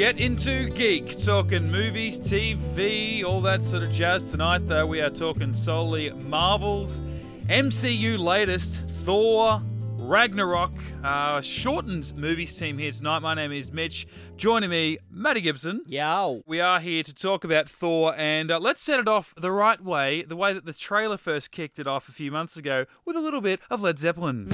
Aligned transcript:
Get 0.00 0.18
into 0.18 0.70
geek, 0.70 1.22
talking 1.22 1.70
movies, 1.70 2.18
TV, 2.18 3.22
all 3.22 3.42
that 3.42 3.62
sort 3.62 3.82
of 3.82 3.92
jazz. 3.92 4.24
Tonight, 4.24 4.66
though, 4.66 4.86
we 4.86 5.02
are 5.02 5.10
talking 5.10 5.52
solely 5.52 6.08
Marvel's 6.08 7.02
MCU 7.50 8.18
latest, 8.18 8.80
Thor 9.04 9.60
Ragnarok. 9.98 10.72
Uh, 11.04 11.42
shortened 11.42 12.14
movies 12.16 12.56
team 12.56 12.78
here 12.78 12.90
tonight. 12.92 13.18
My 13.18 13.34
name 13.34 13.52
is 13.52 13.70
Mitch. 13.72 14.06
Joining 14.38 14.70
me, 14.70 14.96
Matty 15.10 15.42
Gibson. 15.42 15.82
Yo. 15.86 16.44
We 16.46 16.60
are 16.62 16.80
here 16.80 17.02
to 17.02 17.12
talk 17.12 17.44
about 17.44 17.68
Thor, 17.68 18.14
and 18.16 18.50
uh, 18.50 18.58
let's 18.58 18.80
set 18.80 19.00
it 19.00 19.06
off 19.06 19.34
the 19.36 19.52
right 19.52 19.84
way, 19.84 20.22
the 20.22 20.34
way 20.34 20.54
that 20.54 20.64
the 20.64 20.72
trailer 20.72 21.18
first 21.18 21.50
kicked 21.50 21.78
it 21.78 21.86
off 21.86 22.08
a 22.08 22.12
few 22.12 22.32
months 22.32 22.56
ago, 22.56 22.86
with 23.04 23.16
a 23.16 23.20
little 23.20 23.42
bit 23.42 23.60
of 23.68 23.82
Led 23.82 23.98
Zeppelin. 23.98 24.50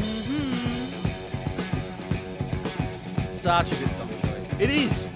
Such 3.28 3.70
a 3.70 3.76
good 3.76 3.90
song 3.90 4.08
choice. 4.08 4.60
It 4.60 4.70
is. 4.70 5.15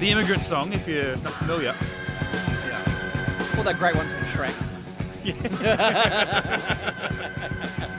The 0.00 0.10
immigrant 0.10 0.42
song, 0.42 0.72
if 0.72 0.88
you're 0.88 1.16
not 1.18 1.32
familiar. 1.34 1.74
Yeah. 2.66 3.58
Or 3.58 3.62
that 3.64 3.76
great 3.78 3.94
one 3.94 4.06
from 4.06 4.24
Shrek. 4.32 4.56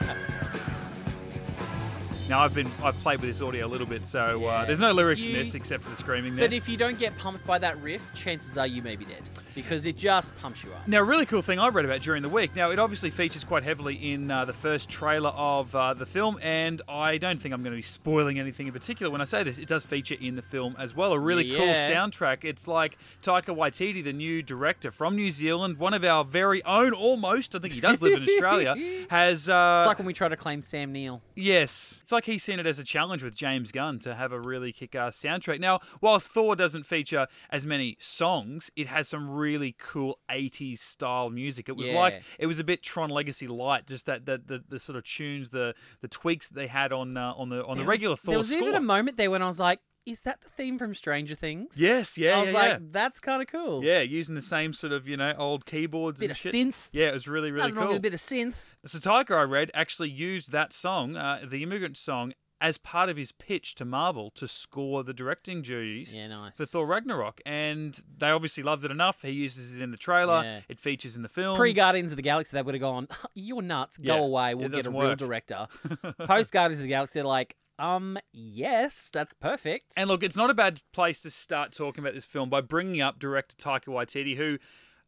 Now 2.27 2.39
I've 2.39 2.55
been 2.55 2.65
I've 2.83 2.95
played 3.03 3.21
with 3.21 3.29
this 3.29 3.39
audio 3.41 3.67
a 3.67 3.69
little 3.69 3.85
bit, 3.85 4.07
so 4.07 4.47
uh, 4.47 4.61
Yeah. 4.61 4.65
there's 4.65 4.79
no 4.79 4.91
lyrics 4.93 5.21
You- 5.21 5.37
in 5.37 5.43
this 5.43 5.53
except 5.53 5.83
for 5.83 5.91
the 5.91 5.95
screaming 5.95 6.35
there. 6.35 6.47
But 6.47 6.53
if 6.53 6.67
you 6.67 6.75
don't 6.75 6.97
get 6.97 7.15
pumped 7.19 7.45
by 7.45 7.59
that 7.59 7.79
riff, 7.83 8.01
chances 8.15 8.57
are 8.57 8.65
you 8.65 8.81
may 8.81 8.95
be 8.95 9.05
dead. 9.05 9.21
Because 9.55 9.85
it 9.85 9.95
just 9.97 10.35
pumps 10.37 10.63
you 10.63 10.71
up. 10.73 10.87
Now, 10.87 10.99
a 10.99 11.03
really 11.03 11.25
cool 11.25 11.41
thing 11.41 11.59
I 11.59 11.69
read 11.69 11.85
about 11.85 12.01
during 12.01 12.21
the 12.21 12.29
week. 12.29 12.55
Now, 12.55 12.71
it 12.71 12.77
obviously 12.79 13.09
features 13.09 13.43
quite 13.45 13.63
heavily 13.63 13.95
in 13.95 14.29
uh, 14.29 14.43
the 14.43 14.53
first 14.53 14.89
trailer 14.89 15.29
of 15.29 15.73
uh, 15.73 15.93
the 15.93 16.05
film, 16.05 16.37
and 16.43 16.81
I 16.89 17.17
don't 17.17 17.39
think 17.39 17.53
I'm 17.53 17.63
going 17.63 17.71
to 17.71 17.77
be 17.77 17.81
spoiling 17.81 18.37
anything 18.37 18.67
in 18.67 18.73
particular 18.73 19.09
when 19.09 19.21
I 19.21 19.23
say 19.23 19.43
this. 19.43 19.57
It 19.57 19.67
does 19.69 19.85
feature 19.85 20.15
in 20.19 20.35
the 20.35 20.41
film 20.41 20.75
as 20.77 20.93
well. 20.93 21.13
A 21.13 21.19
really 21.19 21.49
cool 21.51 21.73
soundtrack. 21.73 22.43
It's 22.43 22.67
like 22.67 22.97
Taika 23.23 23.55
Waititi, 23.55 24.03
the 24.03 24.11
new 24.11 24.41
director 24.41 24.91
from 24.91 25.15
New 25.15 25.31
Zealand, 25.31 25.77
one 25.77 25.93
of 25.93 26.03
our 26.03 26.25
very 26.25 26.61
own, 26.65 26.91
almost. 26.91 27.55
I 27.55 27.59
think 27.59 27.73
he 27.73 27.79
does 27.79 28.01
live 28.01 28.13
in 28.13 28.23
Australia. 28.23 28.75
Has 29.09 29.47
uh, 29.47 29.79
It's 29.83 29.87
like 29.87 29.99
when 29.99 30.05
we 30.05 30.13
try 30.13 30.27
to 30.27 30.35
claim 30.35 30.61
Sam 30.61 30.91
Neill. 30.91 31.21
Yes. 31.33 31.99
It's 32.01 32.11
like 32.11 32.25
he's 32.25 32.43
seen 32.43 32.59
it 32.59 32.65
as 32.65 32.77
a 32.77 32.83
challenge 32.83 33.23
with 33.23 33.35
James 33.35 33.71
Gunn 33.71 33.99
to 33.99 34.15
have 34.15 34.33
a 34.33 34.39
really 34.41 34.73
kick 34.73 34.95
ass 34.95 35.17
soundtrack. 35.17 35.61
Now, 35.61 35.79
whilst 36.01 36.27
Thor 36.27 36.57
doesn't 36.57 36.85
feature 36.85 37.27
as 37.49 37.65
many 37.65 37.95
songs, 38.01 38.69
it 38.75 38.87
has 38.87 39.07
some 39.07 39.29
really 39.29 39.44
cool 39.77 40.19
80s 40.29 40.79
style 40.79 41.29
music. 41.29 41.69
It 41.69 41.75
was 41.75 41.87
Yeah. 41.87 41.95
like, 41.99 42.23
it 42.39 42.45
was 42.47 42.59
a 42.59 42.63
bit 42.63 42.83
Tron 42.83 43.09
Legacy 43.09 43.47
light, 43.47 43.87
just 43.87 44.05
that, 44.05 44.25
that 44.25 44.47
the, 44.47 44.63
the 44.67 44.79
sort 44.79 44.97
of 44.97 45.03
tunes, 45.03 45.49
the 45.49 45.73
the 46.01 46.07
tweaks 46.07 46.47
that 46.47 46.55
they 46.55 46.67
had 46.67 46.91
on 46.91 47.15
uh, 47.17 47.33
on 47.37 47.49
the 47.49 47.63
on 47.65 47.77
the 47.77 47.83
There 47.83 47.89
regular 47.89 48.13
was, 48.13 48.19
Thor 48.21 48.31
There 48.33 48.37
was 48.39 48.49
score. 48.49 48.61
even 48.63 48.75
a 48.75 48.81
moment 48.81 49.17
there 49.17 49.31
when 49.31 49.41
I 49.41 49.47
was 49.47 49.59
like, 49.59 49.79
is 50.05 50.21
that 50.21 50.41
the 50.41 50.49
theme 50.49 50.77
from 50.77 50.93
Stranger 50.93 51.33
Things? 51.33 51.81
yes, 51.81 52.15
yeah, 52.17 52.35
I 52.37 52.39
was 52.41 52.47
yeah, 52.49 52.53
like, 52.53 52.71
yeah. 52.73 52.77
that's 52.91 53.19
kind 53.19 53.41
of 53.41 53.47
cool. 53.47 53.83
Yeah, 53.83 54.01
using 54.01 54.35
the 54.35 54.41
same 54.41 54.71
sort 54.71 54.93
of, 54.93 55.07
you 55.07 55.17
know, 55.17 55.33
old 55.37 55.65
keyboards 55.65 56.19
Bit 56.19 56.25
and 56.25 56.31
of 56.31 56.37
shit. 56.37 56.53
synth. 56.53 56.89
Yeah, 56.91 57.07
it 57.07 57.13
was 57.15 57.27
really, 57.27 57.49
really 57.51 57.63
Nothing 57.69 57.75
wrong 57.75 57.85
cool. 57.87 57.93
with 57.93 57.97
a 57.97 58.01
bit 58.01 58.13
of 58.13 58.19
synth. 58.19 58.53
So 58.85 58.99
Taika, 58.99 59.31
I 59.35 59.41
read, 59.43 59.71
actually 59.73 60.09
used 60.11 60.51
that 60.51 60.73
song, 60.73 61.15
uh, 61.15 61.39
the 61.49 61.63
immigrant 61.63 61.97
song, 61.97 62.33
as 62.61 62.77
part 62.77 63.09
of 63.09 63.17
his 63.17 63.31
pitch 63.33 63.75
to 63.75 63.85
Marvel 63.85 64.31
to 64.31 64.47
score 64.47 65.03
the 65.03 65.13
directing 65.13 65.61
duties 65.61 66.15
Yeah, 66.15 66.27
nice. 66.27 66.55
for 66.55 66.65
Thor 66.65 66.87
Ragnarok. 66.87 67.41
And 67.45 67.99
they 68.17 68.29
obviously 68.29 68.63
loved 68.63 68.85
it 68.85 68.91
enough. 68.91 69.21
He 69.23 69.31
uses 69.31 69.75
it 69.75 69.81
in 69.81 69.91
the 69.91 69.97
trailer. 69.97 70.41
Yeah. 70.43 70.59
It 70.69 70.79
features 70.79 71.15
in 71.15 71.21
the 71.21 71.29
film. 71.29 71.57
Pre 71.57 71.73
Guardians 71.73 72.11
of 72.11 72.15
the 72.15 72.21
Galaxy, 72.21 72.55
they 72.55 72.61
would 72.61 72.73
have 72.75 72.81
gone, 72.81 73.07
"You're 73.33 73.61
nuts. 73.61 73.97
Go 73.97 74.15
Yeah, 74.15 74.21
away. 74.23 74.55
We'll 74.55 74.69
get 74.69 74.79
a 74.79 74.83
doesn't 74.83 74.97
real 74.97 75.15
director." 75.15 75.67
Post 76.25 76.51
Guardians 76.53 76.79
of 76.79 76.83
the 76.83 76.89
Galaxy, 76.89 77.19
they're 77.19 77.23
like, 77.25 77.55
"Um, 77.77 78.17
yes, 78.31 79.09
that's 79.13 79.33
perfect." 79.33 79.93
And 79.97 80.07
look, 80.07 80.23
it's 80.23 80.37
not 80.37 80.49
a 80.49 80.53
bad 80.53 80.81
place 80.93 81.21
to 81.23 81.29
start 81.29 81.73
talking 81.73 82.03
about 82.03 82.13
this 82.13 82.25
film 82.25 82.49
by 82.49 82.61
bringing 82.61 83.01
up 83.01 83.19
director 83.19 83.55
Taika 83.57 83.87
Waititi, 83.87 84.37
who 84.37 84.59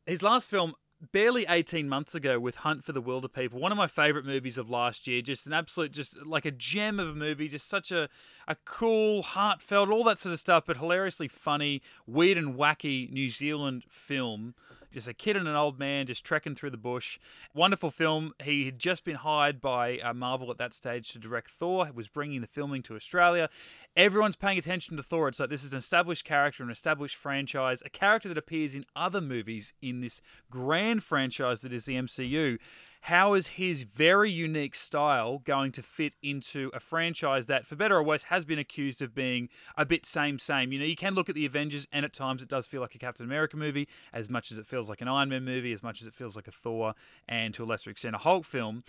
his 0.06 0.22
last 0.22 0.50
film 0.50 0.74
barely 1.12 1.46
18 1.47 1.88
months 1.88 2.16
ago 2.16 2.40
with 2.40 2.58
Hunt 2.58 2.84
for 2.84 2.91
the 2.91 3.02
Wilderpeople, 3.02 3.53
one 3.53 3.72
of 3.72 3.78
my 3.78 3.88
favorite 3.88 4.25
movies 4.25 4.58
of 4.58 4.69
last 4.69 5.08
year, 5.08 5.22
just 5.22 5.46
an 5.46 5.53
absolute 5.53 5.91
just 5.91 6.25
like 6.25 6.46
a 6.46 6.52
gem 6.52 7.00
of 7.00 7.09
a 7.09 7.13
movie, 7.13 7.47
just 7.47 7.68
such 7.68 7.91
a 7.91 8.09
a 8.47 8.56
cool, 8.66 9.22
heartfelt, 9.22 9.90
all 9.90 10.03
that 10.06 10.19
sort 10.19 10.34
of 10.34 10.40
stuff, 10.40 10.63
but 10.66 10.78
hilariously 10.78 11.28
funny, 11.28 11.81
weird 12.06 12.38
and 12.38 12.56
wacky 12.56 13.12
New 13.12 13.30
Zealand 13.30 13.84
film. 13.90 14.56
Just 14.97 15.08
a 15.08 15.13
kid 15.13 15.38
and 15.38 15.47
an 15.47 15.56
old 15.56 15.78
man 15.78 16.08
just 16.08 16.24
trekking 16.24 16.56
through 16.56 16.72
the 16.72 16.75
bush. 16.75 17.19
Wonderful 17.53 17.91
film. 17.91 18.34
He 18.44 18.66
had 18.66 18.80
just 18.80 19.06
been 19.06 19.18
hired 19.18 19.62
by 19.62 20.00
uh, 20.00 20.12
Marvel 20.12 20.50
at 20.50 20.58
that 20.58 20.74
stage 20.74 21.12
to 21.12 21.19
direct 21.19 21.52
Thor. 21.52 21.85
He 21.85 21.91
was 21.91 22.08
bringing 22.08 22.41
the 22.41 22.47
filming 22.47 22.81
to 22.81 22.96
Australia. 22.96 23.47
Everyone's 23.96 24.36
paying 24.36 24.57
attention 24.57 24.97
to 24.97 25.03
Thor. 25.03 25.28
It's 25.28 25.40
like 25.40 25.52
this 25.52 25.63
is 25.63 25.72
an 25.72 25.78
established 25.78 26.25
character, 26.25 26.63
an 26.63 26.72
established 26.72 27.16
franchise, 27.16 27.84
a 27.86 27.91
character 27.91 28.28
that 28.28 28.40
appears 28.40 28.74
in 28.74 28.86
other 28.96 29.22
movies 29.22 29.72
in 29.84 30.02
this 30.02 30.19
grand 30.50 31.03
franchise 31.03 31.62
that 31.62 31.72
is 31.72 31.86
the 31.86 31.94
MCU. 31.94 32.57
How 33.02 33.34
is 33.34 33.47
his 33.47 33.84
very 33.84 34.31
unique 34.31 34.75
style 34.75 35.40
going 35.40 35.72
to 35.74 35.81
fit 35.81 36.16
into 36.22 36.72
a 36.74 36.80
franchise 36.80 37.46
that, 37.46 37.66
for 37.66 37.75
better 37.75 37.96
or 37.97 38.03
worse, 38.03 38.24
has 38.24 38.44
been 38.44 38.59
accused 38.59 39.02
of 39.02 39.16
being 39.16 39.50
a 39.78 39.85
bit 39.85 40.06
same 40.06 40.40
same? 40.40 40.72
You 40.72 40.80
know, 40.80 40.85
you 40.85 40.96
can 40.96 41.13
look 41.13 41.30
at 41.30 41.36
the 41.36 41.46
Avengers, 41.46 41.88
and 41.91 42.03
at 42.03 42.13
times 42.13 42.41
it 42.41 42.50
does 42.50 42.68
feel 42.68 42.81
like 42.81 42.96
a 42.96 43.00
Captain 43.00 43.25
America 43.25 43.56
movie, 43.56 43.88
as 44.12 44.30
much 44.30 44.52
as 44.52 44.57
it 44.57 44.68
feels 44.68 44.90
like 44.90 45.02
an 45.02 45.07
Iron 45.07 45.30
Man 45.30 45.46
movie, 45.46 45.72
as 45.72 45.84
much 45.84 46.02
as 46.02 46.07
it 46.07 46.13
feels 46.13 46.36
like 46.36 46.47
a 46.47 46.52
Thor, 46.52 46.96
and 47.28 47.53
to 47.53 47.63
a 47.63 47.66
lesser 47.66 47.90
extent 47.90 48.16
a 48.16 48.19
Hulk 48.19 48.46
film. 48.46 48.84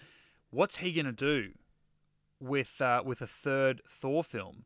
What's 0.51 0.79
he 0.79 0.93
going 0.93 1.07
to 1.07 1.13
do 1.13 1.51
with 2.41 2.81
uh, 2.81 3.03
with 3.05 3.21
a 3.21 3.27
third 3.27 3.83
Thor 3.89 4.25
film? 4.25 4.65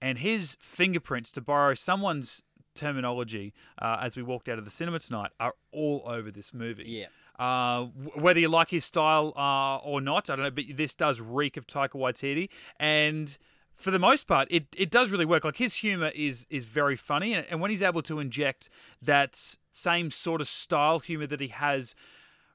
And 0.00 0.18
his 0.18 0.56
fingerprints, 0.60 1.32
to 1.32 1.40
borrow 1.40 1.74
someone's 1.74 2.42
terminology, 2.74 3.54
uh, 3.80 3.98
as 4.02 4.16
we 4.16 4.22
walked 4.22 4.48
out 4.48 4.58
of 4.58 4.64
the 4.64 4.70
cinema 4.70 4.98
tonight, 4.98 5.30
are 5.40 5.54
all 5.72 6.02
over 6.06 6.30
this 6.30 6.52
movie. 6.52 6.84
yeah, 6.86 7.06
Uh, 7.38 7.84
whether 8.14 8.38
you 8.38 8.48
like 8.48 8.70
his 8.70 8.84
style 8.84 9.32
uh, 9.36 9.76
or 9.78 10.00
not, 10.00 10.30
I 10.30 10.36
don't 10.36 10.44
know, 10.44 10.50
but 10.50 10.64
this 10.76 10.94
does 10.94 11.20
reek 11.20 11.56
of 11.56 11.66
Taika 11.66 11.90
Waititi, 11.90 12.48
and 12.78 13.36
for 13.74 13.90
the 13.90 13.98
most 13.98 14.26
part, 14.26 14.46
it, 14.50 14.66
it 14.76 14.90
does 14.90 15.10
really 15.10 15.24
work. 15.24 15.44
Like 15.44 15.56
his 15.56 15.76
humor 15.76 16.10
is 16.14 16.46
is 16.48 16.64
very 16.64 16.96
funny, 16.96 17.34
and, 17.34 17.46
and 17.50 17.60
when 17.60 17.70
he's 17.70 17.82
able 17.82 18.02
to 18.02 18.20
inject 18.20 18.68
that 19.02 19.56
same 19.72 20.10
sort 20.10 20.40
of 20.40 20.48
style 20.48 21.00
humor 21.00 21.26
that 21.26 21.40
he 21.40 21.48
has 21.48 21.94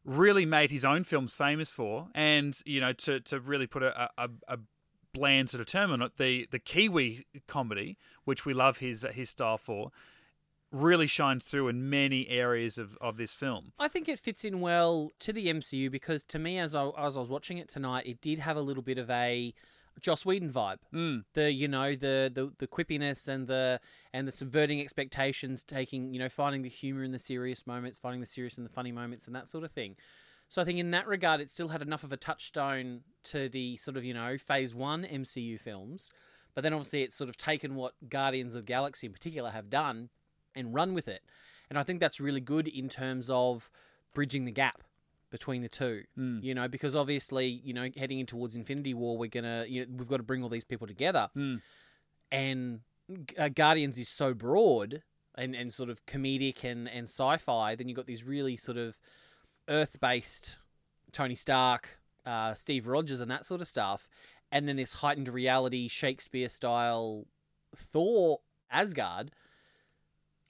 really 0.05 0.45
made 0.45 0.71
his 0.71 0.85
own 0.85 1.03
films 1.03 1.35
famous 1.35 1.69
for, 1.69 2.07
and 2.15 2.59
you 2.65 2.79
know 2.79 2.93
to 2.93 3.19
to 3.21 3.39
really 3.39 3.67
put 3.67 3.83
a 3.83 4.09
a, 4.17 4.29
a 4.47 4.57
bland 5.13 5.49
sort 5.49 5.61
of 5.61 5.67
term 5.67 5.91
on 5.91 6.01
it, 6.01 6.17
the 6.17 6.47
the 6.51 6.59
Kiwi 6.59 7.25
comedy, 7.47 7.97
which 8.23 8.45
we 8.45 8.53
love 8.53 8.77
his 8.77 9.05
his 9.11 9.29
style 9.29 9.57
for, 9.57 9.91
really 10.71 11.07
shines 11.07 11.45
through 11.45 11.67
in 11.67 11.89
many 11.89 12.27
areas 12.29 12.77
of, 12.77 12.97
of 13.01 13.17
this 13.17 13.33
film. 13.33 13.73
I 13.79 13.87
think 13.87 14.07
it 14.07 14.19
fits 14.19 14.45
in 14.45 14.59
well 14.61 15.11
to 15.19 15.33
the 15.33 15.47
MCU 15.47 15.89
because 15.89 16.23
to 16.25 16.39
me, 16.39 16.59
as 16.59 16.75
I, 16.75 16.89
as 16.97 17.17
I 17.17 17.19
was 17.19 17.29
watching 17.29 17.57
it 17.57 17.67
tonight, 17.67 18.05
it 18.05 18.21
did 18.21 18.39
have 18.39 18.55
a 18.55 18.61
little 18.61 18.83
bit 18.83 18.97
of 18.97 19.09
a 19.09 19.53
Joss 19.99 20.25
Whedon 20.25 20.49
vibe. 20.49 20.77
Mm. 20.93 21.23
The 21.33 21.51
you 21.51 21.67
know 21.67 21.91
the 21.95 22.31
the 22.33 22.51
the 22.57 22.67
quippiness 22.67 23.27
and 23.27 23.47
the 23.47 23.79
and 24.13 24.27
the 24.27 24.31
subverting 24.31 24.79
expectations, 24.79 25.63
taking 25.63 26.13
you 26.13 26.19
know 26.19 26.29
finding 26.29 26.61
the 26.61 26.69
humor 26.69 27.03
in 27.03 27.11
the 27.11 27.19
serious 27.19 27.67
moments, 27.67 27.99
finding 27.99 28.21
the 28.21 28.27
serious 28.27 28.57
in 28.57 28.63
the 28.63 28.69
funny 28.69 28.91
moments, 28.91 29.27
and 29.27 29.35
that 29.35 29.47
sort 29.47 29.63
of 29.63 29.71
thing. 29.71 29.95
So 30.47 30.61
I 30.61 30.65
think 30.65 30.79
in 30.79 30.91
that 30.91 31.07
regard, 31.07 31.41
it 31.41 31.51
still 31.51 31.67
had 31.67 31.81
enough 31.81 32.03
of 32.03 32.11
a 32.11 32.17
touchstone 32.17 33.01
to 33.25 33.49
the 33.49 33.77
sort 33.77 33.97
of 33.97 34.03
you 34.03 34.13
know 34.13 34.37
Phase 34.37 34.73
One 34.73 35.03
MCU 35.03 35.59
films, 35.59 36.11
but 36.55 36.61
then 36.63 36.73
obviously 36.73 37.03
it's 37.03 37.15
sort 37.15 37.29
of 37.29 37.37
taken 37.37 37.75
what 37.75 37.93
Guardians 38.07 38.55
of 38.55 38.65
the 38.65 38.67
Galaxy 38.67 39.07
in 39.07 39.13
particular 39.13 39.49
have 39.51 39.69
done 39.69 40.09
and 40.59 40.73
run 40.73 40.93
with 40.93 41.07
it, 41.07 41.21
and 41.69 41.79
I 41.79 41.83
think 41.83 41.99
that's 41.99 42.19
really 42.19 42.41
good 42.41 42.67
in 42.67 42.89
terms 42.89 43.29
of 43.29 43.71
bridging 44.13 44.45
the 44.45 44.51
gap 44.51 44.83
between 45.31 45.61
the 45.61 45.69
two. 45.69 46.03
Mm. 46.17 46.43
You 46.43 46.53
know, 46.55 46.67
because 46.67 46.95
obviously 46.95 47.47
you 47.47 47.73
know 47.73 47.89
heading 47.97 48.19
in 48.19 48.25
towards 48.25 48.55
Infinity 48.55 48.93
War, 48.93 49.17
we're 49.17 49.29
gonna 49.29 49.65
you 49.67 49.85
know, 49.85 49.87
we've 49.97 50.07
got 50.07 50.17
to 50.17 50.23
bring 50.23 50.43
all 50.43 50.49
these 50.49 50.65
people 50.65 50.87
together, 50.87 51.29
Mm. 51.35 51.61
and 52.31 52.79
uh, 53.37 53.49
Guardians 53.49 53.97
is 53.97 54.09
so 54.09 54.33
broad 54.33 55.01
and, 55.35 55.55
and 55.55 55.73
sort 55.73 55.89
of 55.89 56.05
comedic 56.05 56.63
and, 56.63 56.87
and 56.87 57.05
sci-fi, 57.07 57.75
then 57.75 57.87
you've 57.87 57.95
got 57.95 58.05
these 58.05 58.23
really 58.23 58.57
sort 58.57 58.77
of 58.77 58.99
earth-based 59.67 60.57
Tony 61.11 61.35
Stark, 61.35 61.99
uh, 62.25 62.53
Steve 62.53 62.87
Rogers, 62.87 63.19
and 63.19 63.31
that 63.31 63.45
sort 63.45 63.61
of 63.61 63.67
stuff, 63.67 64.09
and 64.51 64.67
then 64.67 64.75
this 64.75 64.93
heightened 64.93 65.27
reality 65.27 65.87
Shakespeare-style 65.87 67.25
Thor 67.75 68.39
Asgard. 68.71 69.31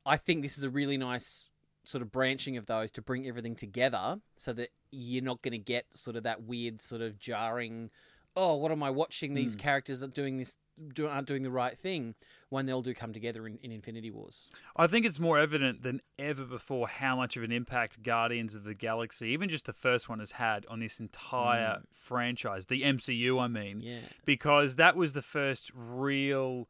I 0.05 0.17
think 0.17 0.41
this 0.41 0.57
is 0.57 0.63
a 0.63 0.69
really 0.69 0.97
nice 0.97 1.49
sort 1.83 2.01
of 2.01 2.11
branching 2.11 2.57
of 2.57 2.65
those 2.67 2.91
to 2.91 3.01
bring 3.01 3.27
everything 3.27 3.55
together, 3.55 4.19
so 4.35 4.53
that 4.53 4.69
you're 4.91 5.23
not 5.23 5.41
going 5.41 5.51
to 5.51 5.57
get 5.57 5.85
sort 5.93 6.15
of 6.15 6.23
that 6.23 6.43
weird 6.43 6.81
sort 6.81 7.01
of 7.01 7.19
jarring. 7.19 7.89
Oh, 8.35 8.55
what 8.55 8.71
am 8.71 8.83
I 8.83 8.89
watching? 8.89 9.33
These 9.33 9.55
hmm. 9.55 9.59
characters 9.59 10.03
are 10.03 10.07
doing 10.07 10.37
this, 10.37 10.55
do, 10.93 11.07
aren't 11.07 11.27
doing 11.27 11.41
the 11.41 11.51
right 11.51 11.77
thing. 11.77 12.15
When 12.49 12.65
they'll 12.65 12.81
do 12.81 12.95
come 12.95 13.13
together 13.13 13.45
in, 13.45 13.59
in 13.61 13.71
Infinity 13.71 14.09
Wars. 14.09 14.49
I 14.75 14.87
think 14.87 15.05
it's 15.05 15.19
more 15.19 15.37
evident 15.37 15.83
than 15.83 16.01
ever 16.17 16.45
before 16.45 16.87
how 16.87 17.15
much 17.15 17.37
of 17.37 17.43
an 17.43 17.51
impact 17.51 18.01
Guardians 18.01 18.55
of 18.55 18.63
the 18.63 18.73
Galaxy, 18.73 19.27
even 19.27 19.49
just 19.49 19.67
the 19.67 19.73
first 19.73 20.09
one, 20.09 20.17
has 20.17 20.31
had 20.31 20.65
on 20.67 20.79
this 20.79 20.99
entire 20.99 21.75
hmm. 21.75 21.83
franchise, 21.91 22.65
the 22.65 22.81
MCU, 22.81 23.39
I 23.39 23.47
mean. 23.47 23.81
Yeah. 23.81 23.99
Because 24.25 24.77
that 24.77 24.95
was 24.95 25.13
the 25.13 25.21
first 25.21 25.71
real 25.75 26.67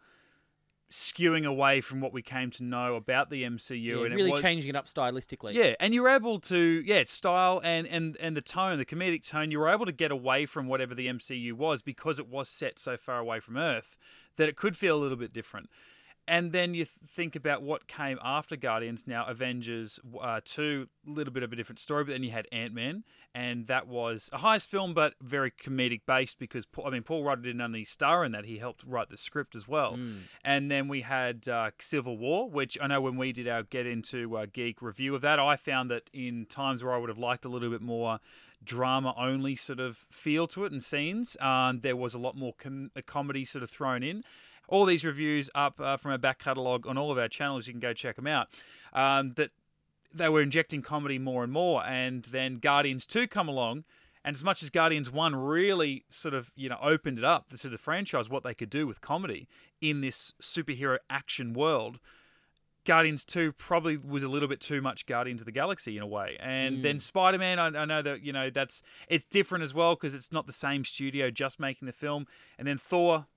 skewing 0.91 1.45
away 1.45 1.81
from 1.81 2.01
what 2.01 2.11
we 2.11 2.21
came 2.21 2.49
to 2.51 2.63
know 2.63 2.95
about 2.95 3.29
the 3.29 3.43
MCU, 3.43 3.79
Yeah, 3.79 4.05
and 4.05 4.15
really 4.15 4.29
it 4.29 4.31
was, 4.31 4.41
changing 4.41 4.69
it 4.69 4.75
up 4.75 4.87
stylistically. 4.87 5.53
Yeah, 5.53 5.75
and 5.79 5.93
you 5.93 6.01
were 6.01 6.09
able 6.09 6.39
to, 6.41 6.81
yeah, 6.85 7.03
style 7.05 7.61
and 7.63 7.87
and 7.87 8.17
and 8.17 8.35
the 8.35 8.41
tone, 8.41 8.77
the 8.77 8.85
comedic 8.85 9.27
tone. 9.27 9.51
You 9.51 9.59
were 9.59 9.69
able 9.69 9.85
to 9.85 9.91
get 9.91 10.11
away 10.11 10.45
from 10.45 10.67
whatever 10.67 10.95
the 10.95 11.07
MCU 11.07 11.53
was 11.53 11.81
because 11.81 12.19
it 12.19 12.27
was 12.27 12.49
set 12.49 12.79
so 12.79 12.97
far 12.97 13.19
away 13.19 13.39
from 13.39 13.57
Earth 13.57 13.97
that 14.37 14.49
it 14.49 14.55
could 14.55 14.75
feel 14.75 14.97
a 14.97 15.01
little 15.01 15.17
bit 15.17 15.31
different. 15.33 15.69
And 16.29 16.51
then 16.51 16.75
you 16.75 16.85
think 16.85 17.35
about 17.35 17.63
what 17.63 17.87
came 17.87 18.19
after 18.23 18.55
Guardians. 18.55 19.05
Now 19.07 19.25
Avengers 19.25 19.99
uh, 20.21 20.41
two, 20.45 20.87
a 21.07 21.09
little 21.09 21.33
bit 21.33 21.41
of 21.41 21.51
a 21.51 21.55
different 21.55 21.79
story, 21.79 22.03
but 22.03 22.11
then 22.11 22.21
you 22.21 22.29
had 22.29 22.47
Ant 22.51 22.71
Man, 22.71 23.03
and 23.33 23.65
that 23.65 23.87
was 23.87 24.29
a 24.31 24.37
heist 24.37 24.67
film, 24.67 24.93
but 24.93 25.15
very 25.19 25.49
comedic 25.49 26.01
based 26.05 26.37
because 26.37 26.67
I 26.85 26.91
mean 26.91 27.01
Paul 27.01 27.23
Rudd 27.23 27.41
didn't 27.41 27.61
only 27.61 27.83
star 27.83 28.23
in 28.23 28.31
that; 28.33 28.45
he 28.45 28.59
helped 28.59 28.83
write 28.85 29.09
the 29.09 29.17
script 29.17 29.55
as 29.55 29.67
well. 29.67 29.97
And 30.45 30.69
then 30.69 30.87
we 30.87 31.01
had 31.01 31.49
uh, 31.49 31.71
Civil 31.79 32.15
War, 32.15 32.47
which 32.47 32.77
I 32.79 32.85
know 32.85 33.01
when 33.01 33.17
we 33.17 33.33
did 33.33 33.47
our 33.47 33.63
get 33.63 33.87
into 33.87 34.37
uh, 34.37 34.45
geek 34.53 34.83
review 34.83 35.15
of 35.15 35.21
that, 35.21 35.39
I 35.39 35.55
found 35.55 35.89
that 35.89 36.11
in 36.13 36.45
times 36.45 36.83
where 36.83 36.93
I 36.93 36.97
would 36.99 37.09
have 37.09 37.17
liked 37.17 37.43
a 37.43 37.49
little 37.49 37.71
bit 37.71 37.81
more 37.81 38.19
drama 38.63 39.15
only 39.17 39.55
sort 39.55 39.79
of 39.79 40.05
feel 40.11 40.45
to 40.45 40.65
it 40.65 40.71
and 40.71 40.83
scenes, 40.83 41.37
um, 41.39 41.79
there 41.79 41.95
was 41.95 42.13
a 42.13 42.19
lot 42.19 42.35
more 42.35 42.53
com- 42.53 42.91
a 42.95 43.01
comedy 43.01 43.45
sort 43.45 43.63
of 43.63 43.69
thrown 43.71 44.03
in. 44.03 44.23
All 44.69 44.85
these 44.85 45.03
reviews 45.03 45.49
up 45.53 45.79
uh, 45.79 45.97
from 45.97 46.11
our 46.11 46.17
back 46.17 46.39
catalogue 46.39 46.87
on 46.87 46.97
all 46.97 47.11
of 47.11 47.17
our 47.17 47.27
channels. 47.27 47.67
You 47.67 47.73
can 47.73 47.79
go 47.79 47.93
check 47.93 48.15
them 48.15 48.27
out. 48.27 48.47
Um, 48.93 49.33
that 49.33 49.51
they 50.13 50.29
were 50.29 50.41
injecting 50.41 50.81
comedy 50.81 51.19
more 51.19 51.43
and 51.43 51.51
more, 51.51 51.83
and 51.85 52.23
then 52.23 52.59
Guardians 52.59 53.05
Two 53.05 53.27
come 53.27 53.47
along. 53.47 53.83
And 54.23 54.35
as 54.35 54.43
much 54.43 54.61
as 54.61 54.69
Guardians 54.69 55.09
One 55.09 55.35
really 55.35 56.05
sort 56.09 56.33
of 56.33 56.51
you 56.55 56.69
know 56.69 56.77
opened 56.81 57.17
it 57.17 57.23
up 57.23 57.49
to 57.57 57.69
the 57.69 57.77
franchise, 57.77 58.29
what 58.29 58.43
they 58.43 58.53
could 58.53 58.69
do 58.69 58.87
with 58.87 59.01
comedy 59.01 59.47
in 59.81 60.01
this 60.01 60.33
superhero 60.41 60.97
action 61.09 61.53
world, 61.53 61.99
Guardians 62.85 63.23
2 63.25 63.51
probably 63.53 63.97
was 63.97 64.23
a 64.23 64.27
little 64.27 64.47
bit 64.47 64.59
too 64.59 64.81
much 64.81 65.05
Guardians 65.05 65.41
of 65.41 65.45
the 65.45 65.51
Galaxy 65.51 65.95
in 65.95 66.01
a 66.01 66.07
way. 66.07 66.37
And 66.39 66.81
then 66.81 66.99
Spider 66.99 67.37
Man, 67.37 67.59
I, 67.59 67.67
I 67.67 67.85
know 67.85 68.01
that, 68.01 68.23
you 68.23 68.33
know, 68.33 68.49
that's 68.49 68.81
it's 69.07 69.25
different 69.25 69.63
as 69.63 69.73
well 69.73 69.95
because 69.95 70.15
it's 70.15 70.31
not 70.31 70.47
the 70.47 70.53
same 70.53 70.83
studio 70.83 71.29
just 71.29 71.59
making 71.59 71.85
the 71.85 71.93
film. 71.93 72.25
And 72.57 72.67
then 72.67 72.77
Thor, 72.77 73.27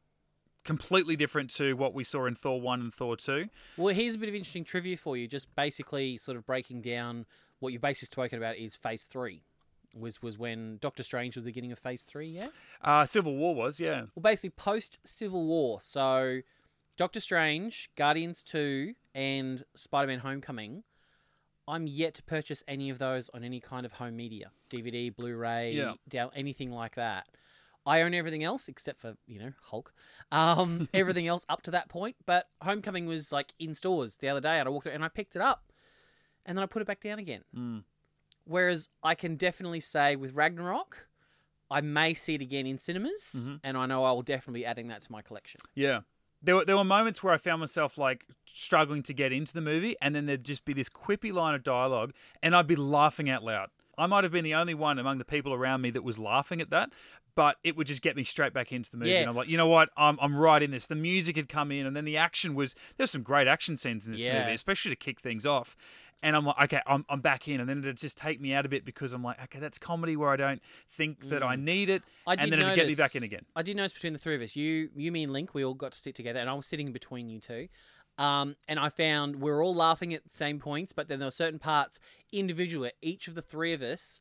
completely 0.64 1.16
different 1.16 1.50
to 1.50 1.74
what 1.74 1.94
we 1.94 2.04
saw 2.04 2.26
in 2.26 2.34
Thor 2.34 2.60
1 2.60 2.80
and 2.80 2.94
Thor 2.94 3.16
2. 3.16 3.46
Well, 3.76 3.94
here's 3.94 4.14
a 4.14 4.18
bit 4.18 4.28
of 4.28 4.34
interesting 4.34 4.64
trivia 4.64 4.96
for 4.96 5.16
you. 5.16 5.26
Just 5.26 5.54
basically, 5.54 6.16
sort 6.16 6.36
of 6.36 6.46
breaking 6.46 6.82
down 6.82 7.26
what 7.60 7.72
you've 7.72 7.82
basically 7.82 8.06
spoken 8.06 8.38
about 8.38 8.56
is 8.56 8.74
Phase 8.76 9.04
Three. 9.04 9.42
Was 9.94 10.22
was 10.22 10.38
when 10.38 10.78
Doctor 10.80 11.02
Strange 11.02 11.36
was 11.36 11.44
the 11.44 11.48
beginning 11.50 11.70
of 11.72 11.78
Phase 11.78 12.02
Three? 12.02 12.28
Yeah. 12.28 12.48
Uh, 12.82 13.04
Civil 13.04 13.36
War 13.36 13.54
was, 13.54 13.78
yeah. 13.78 14.02
Well, 14.14 14.22
basically 14.22 14.50
post 14.50 14.98
Civil 15.04 15.44
War. 15.46 15.80
So, 15.80 16.40
Doctor 16.96 17.20
Strange, 17.20 17.90
Guardians 17.96 18.42
Two, 18.42 18.94
and 19.14 19.64
Spider 19.74 20.06
Man 20.08 20.20
Homecoming. 20.20 20.84
I'm 21.68 21.86
yet 21.86 22.14
to 22.14 22.22
purchase 22.24 22.64
any 22.66 22.90
of 22.90 22.98
those 22.98 23.30
on 23.34 23.44
any 23.44 23.60
kind 23.60 23.86
of 23.86 23.92
home 23.92 24.16
media, 24.16 24.50
DVD, 24.68 25.14
Blu-ray, 25.14 25.74
Yeah. 25.74 25.92
down 26.08 26.30
anything 26.34 26.72
like 26.72 26.96
that. 26.96 27.28
I 27.84 28.02
own 28.02 28.14
everything 28.14 28.44
else 28.44 28.68
except 28.68 29.00
for 29.00 29.14
you 29.26 29.38
know 29.38 29.52
Hulk. 29.64 29.92
Um, 30.30 30.88
everything 30.94 31.26
else 31.26 31.44
up 31.48 31.62
to 31.62 31.70
that 31.72 31.88
point. 31.88 32.16
But 32.26 32.48
Homecoming 32.62 33.06
was 33.06 33.32
like 33.32 33.54
in 33.58 33.74
stores 33.74 34.16
the 34.16 34.28
other 34.28 34.40
day, 34.40 34.58
and 34.58 34.68
I 34.68 34.70
walked 34.70 34.84
through 34.84 34.92
and 34.94 35.04
I 35.04 35.08
picked 35.08 35.34
it 35.36 35.42
up, 35.42 35.72
and 36.46 36.56
then 36.56 36.62
I 36.62 36.66
put 36.66 36.82
it 36.82 36.86
back 36.86 37.00
down 37.00 37.18
again. 37.18 37.42
Mm. 37.56 37.84
Whereas 38.44 38.88
I 39.02 39.14
can 39.14 39.36
definitely 39.36 39.80
say 39.80 40.16
with 40.16 40.32
Ragnarok, 40.34 41.06
I 41.70 41.80
may 41.80 42.12
see 42.14 42.34
it 42.34 42.40
again 42.40 42.66
in 42.66 42.78
cinemas, 42.78 43.34
Mm-hmm. 43.36 43.54
and 43.64 43.76
I 43.76 43.86
know 43.86 44.04
I 44.04 44.12
will 44.12 44.22
definitely 44.22 44.60
be 44.60 44.66
adding 44.66 44.88
that 44.88 45.02
to 45.02 45.12
my 45.12 45.22
collection. 45.22 45.60
Yeah. 45.74 46.00
There 46.44 46.56
were, 46.56 46.64
there 46.64 46.76
were 46.76 46.82
moments 46.82 47.22
where 47.22 47.32
I 47.32 47.36
found 47.36 47.60
myself 47.60 47.96
like 47.96 48.26
struggling 48.52 49.04
to 49.04 49.14
get 49.14 49.32
into 49.32 49.52
the 49.52 49.60
movie, 49.60 49.94
and 50.02 50.12
then 50.14 50.26
there'd 50.26 50.42
just 50.44 50.64
be 50.64 50.72
this 50.72 50.88
quippy 50.88 51.32
line 51.32 51.54
of 51.54 51.62
dialogue, 51.62 52.12
and 52.42 52.54
I'd 52.56 52.66
be 52.66 52.74
laughing 52.76 53.30
out 53.30 53.44
loud. 53.44 53.68
I 53.98 54.06
might 54.06 54.24
have 54.24 54.32
been 54.32 54.44
the 54.44 54.54
only 54.54 54.74
one 54.74 54.98
among 54.98 55.18
the 55.18 55.24
people 55.24 55.52
around 55.52 55.80
me 55.82 55.90
that 55.90 56.02
was 56.02 56.18
laughing 56.18 56.60
at 56.60 56.70
that, 56.70 56.90
but 57.34 57.56
it 57.64 57.76
would 57.76 57.86
just 57.86 58.02
get 58.02 58.16
me 58.16 58.24
straight 58.24 58.52
back 58.52 58.72
into 58.72 58.90
the 58.90 58.96
movie. 58.96 59.10
Yeah. 59.10 59.20
And 59.20 59.30
I'm 59.30 59.36
like, 59.36 59.48
you 59.48 59.56
know 59.56 59.66
what? 59.66 59.90
I'm, 59.96 60.18
I'm 60.20 60.34
right 60.36 60.62
in 60.62 60.70
this. 60.70 60.86
The 60.86 60.94
music 60.94 61.36
had 61.36 61.48
come 61.48 61.70
in, 61.70 61.86
and 61.86 61.94
then 61.96 62.04
the 62.04 62.16
action 62.16 62.54
was 62.54 62.74
there's 62.96 63.10
some 63.10 63.22
great 63.22 63.46
action 63.48 63.76
scenes 63.76 64.06
in 64.06 64.12
this 64.12 64.22
Yeah. 64.22 64.40
movie, 64.40 64.54
especially 64.54 64.90
to 64.90 64.96
kick 64.96 65.20
things 65.20 65.44
off. 65.46 65.76
And 66.24 66.36
I'm 66.36 66.46
like, 66.46 66.56
okay, 66.72 66.80
I'm, 66.86 67.04
I'm 67.08 67.20
back 67.20 67.48
in, 67.48 67.58
and 67.58 67.68
then 67.68 67.78
it'd 67.78 67.96
just 67.96 68.16
take 68.16 68.40
me 68.40 68.54
out 68.54 68.64
a 68.64 68.68
bit 68.68 68.84
because 68.84 69.12
I'm 69.12 69.24
like, 69.24 69.42
okay, 69.42 69.58
that's 69.58 69.76
comedy 69.76 70.14
where 70.16 70.30
I 70.30 70.36
don't 70.36 70.62
think 70.88 71.28
that 71.30 71.42
I 71.42 71.56
need 71.56 71.90
it, 71.90 72.02
Mm. 72.02 72.04
I 72.28 72.32
and 72.34 72.52
then 72.52 72.60
it'd 72.60 72.76
get 72.76 72.86
me 72.86 72.94
back 72.94 73.16
in 73.16 73.24
again. 73.24 73.44
I 73.56 73.62
did 73.62 73.76
notice 73.76 73.92
between 73.92 74.12
the 74.12 74.20
three 74.20 74.36
of 74.36 74.40
us, 74.42 74.54
you, 74.54 74.90
you, 74.94 75.10
me, 75.10 75.24
and 75.24 75.32
Link, 75.32 75.52
we 75.52 75.64
all 75.64 75.74
got 75.74 75.90
to 75.92 75.98
sit 75.98 76.14
together, 76.14 76.38
and 76.38 76.48
I 76.48 76.54
was 76.54 76.66
sitting 76.66 76.92
between 76.92 77.28
you 77.28 77.40
two. 77.40 77.66
Um, 78.22 78.56
and 78.68 78.78
I 78.78 78.88
found 78.88 79.36
we 79.36 79.50
are 79.50 79.62
all 79.62 79.74
laughing 79.74 80.14
at 80.14 80.22
the 80.22 80.30
same 80.30 80.60
points, 80.60 80.92
but 80.92 81.08
then 81.08 81.18
there 81.18 81.26
were 81.26 81.30
certain 81.32 81.58
parts 81.58 81.98
individually. 82.32 82.92
Each 83.02 83.26
of 83.26 83.34
the 83.34 83.42
three 83.42 83.72
of 83.72 83.82
us 83.82 84.20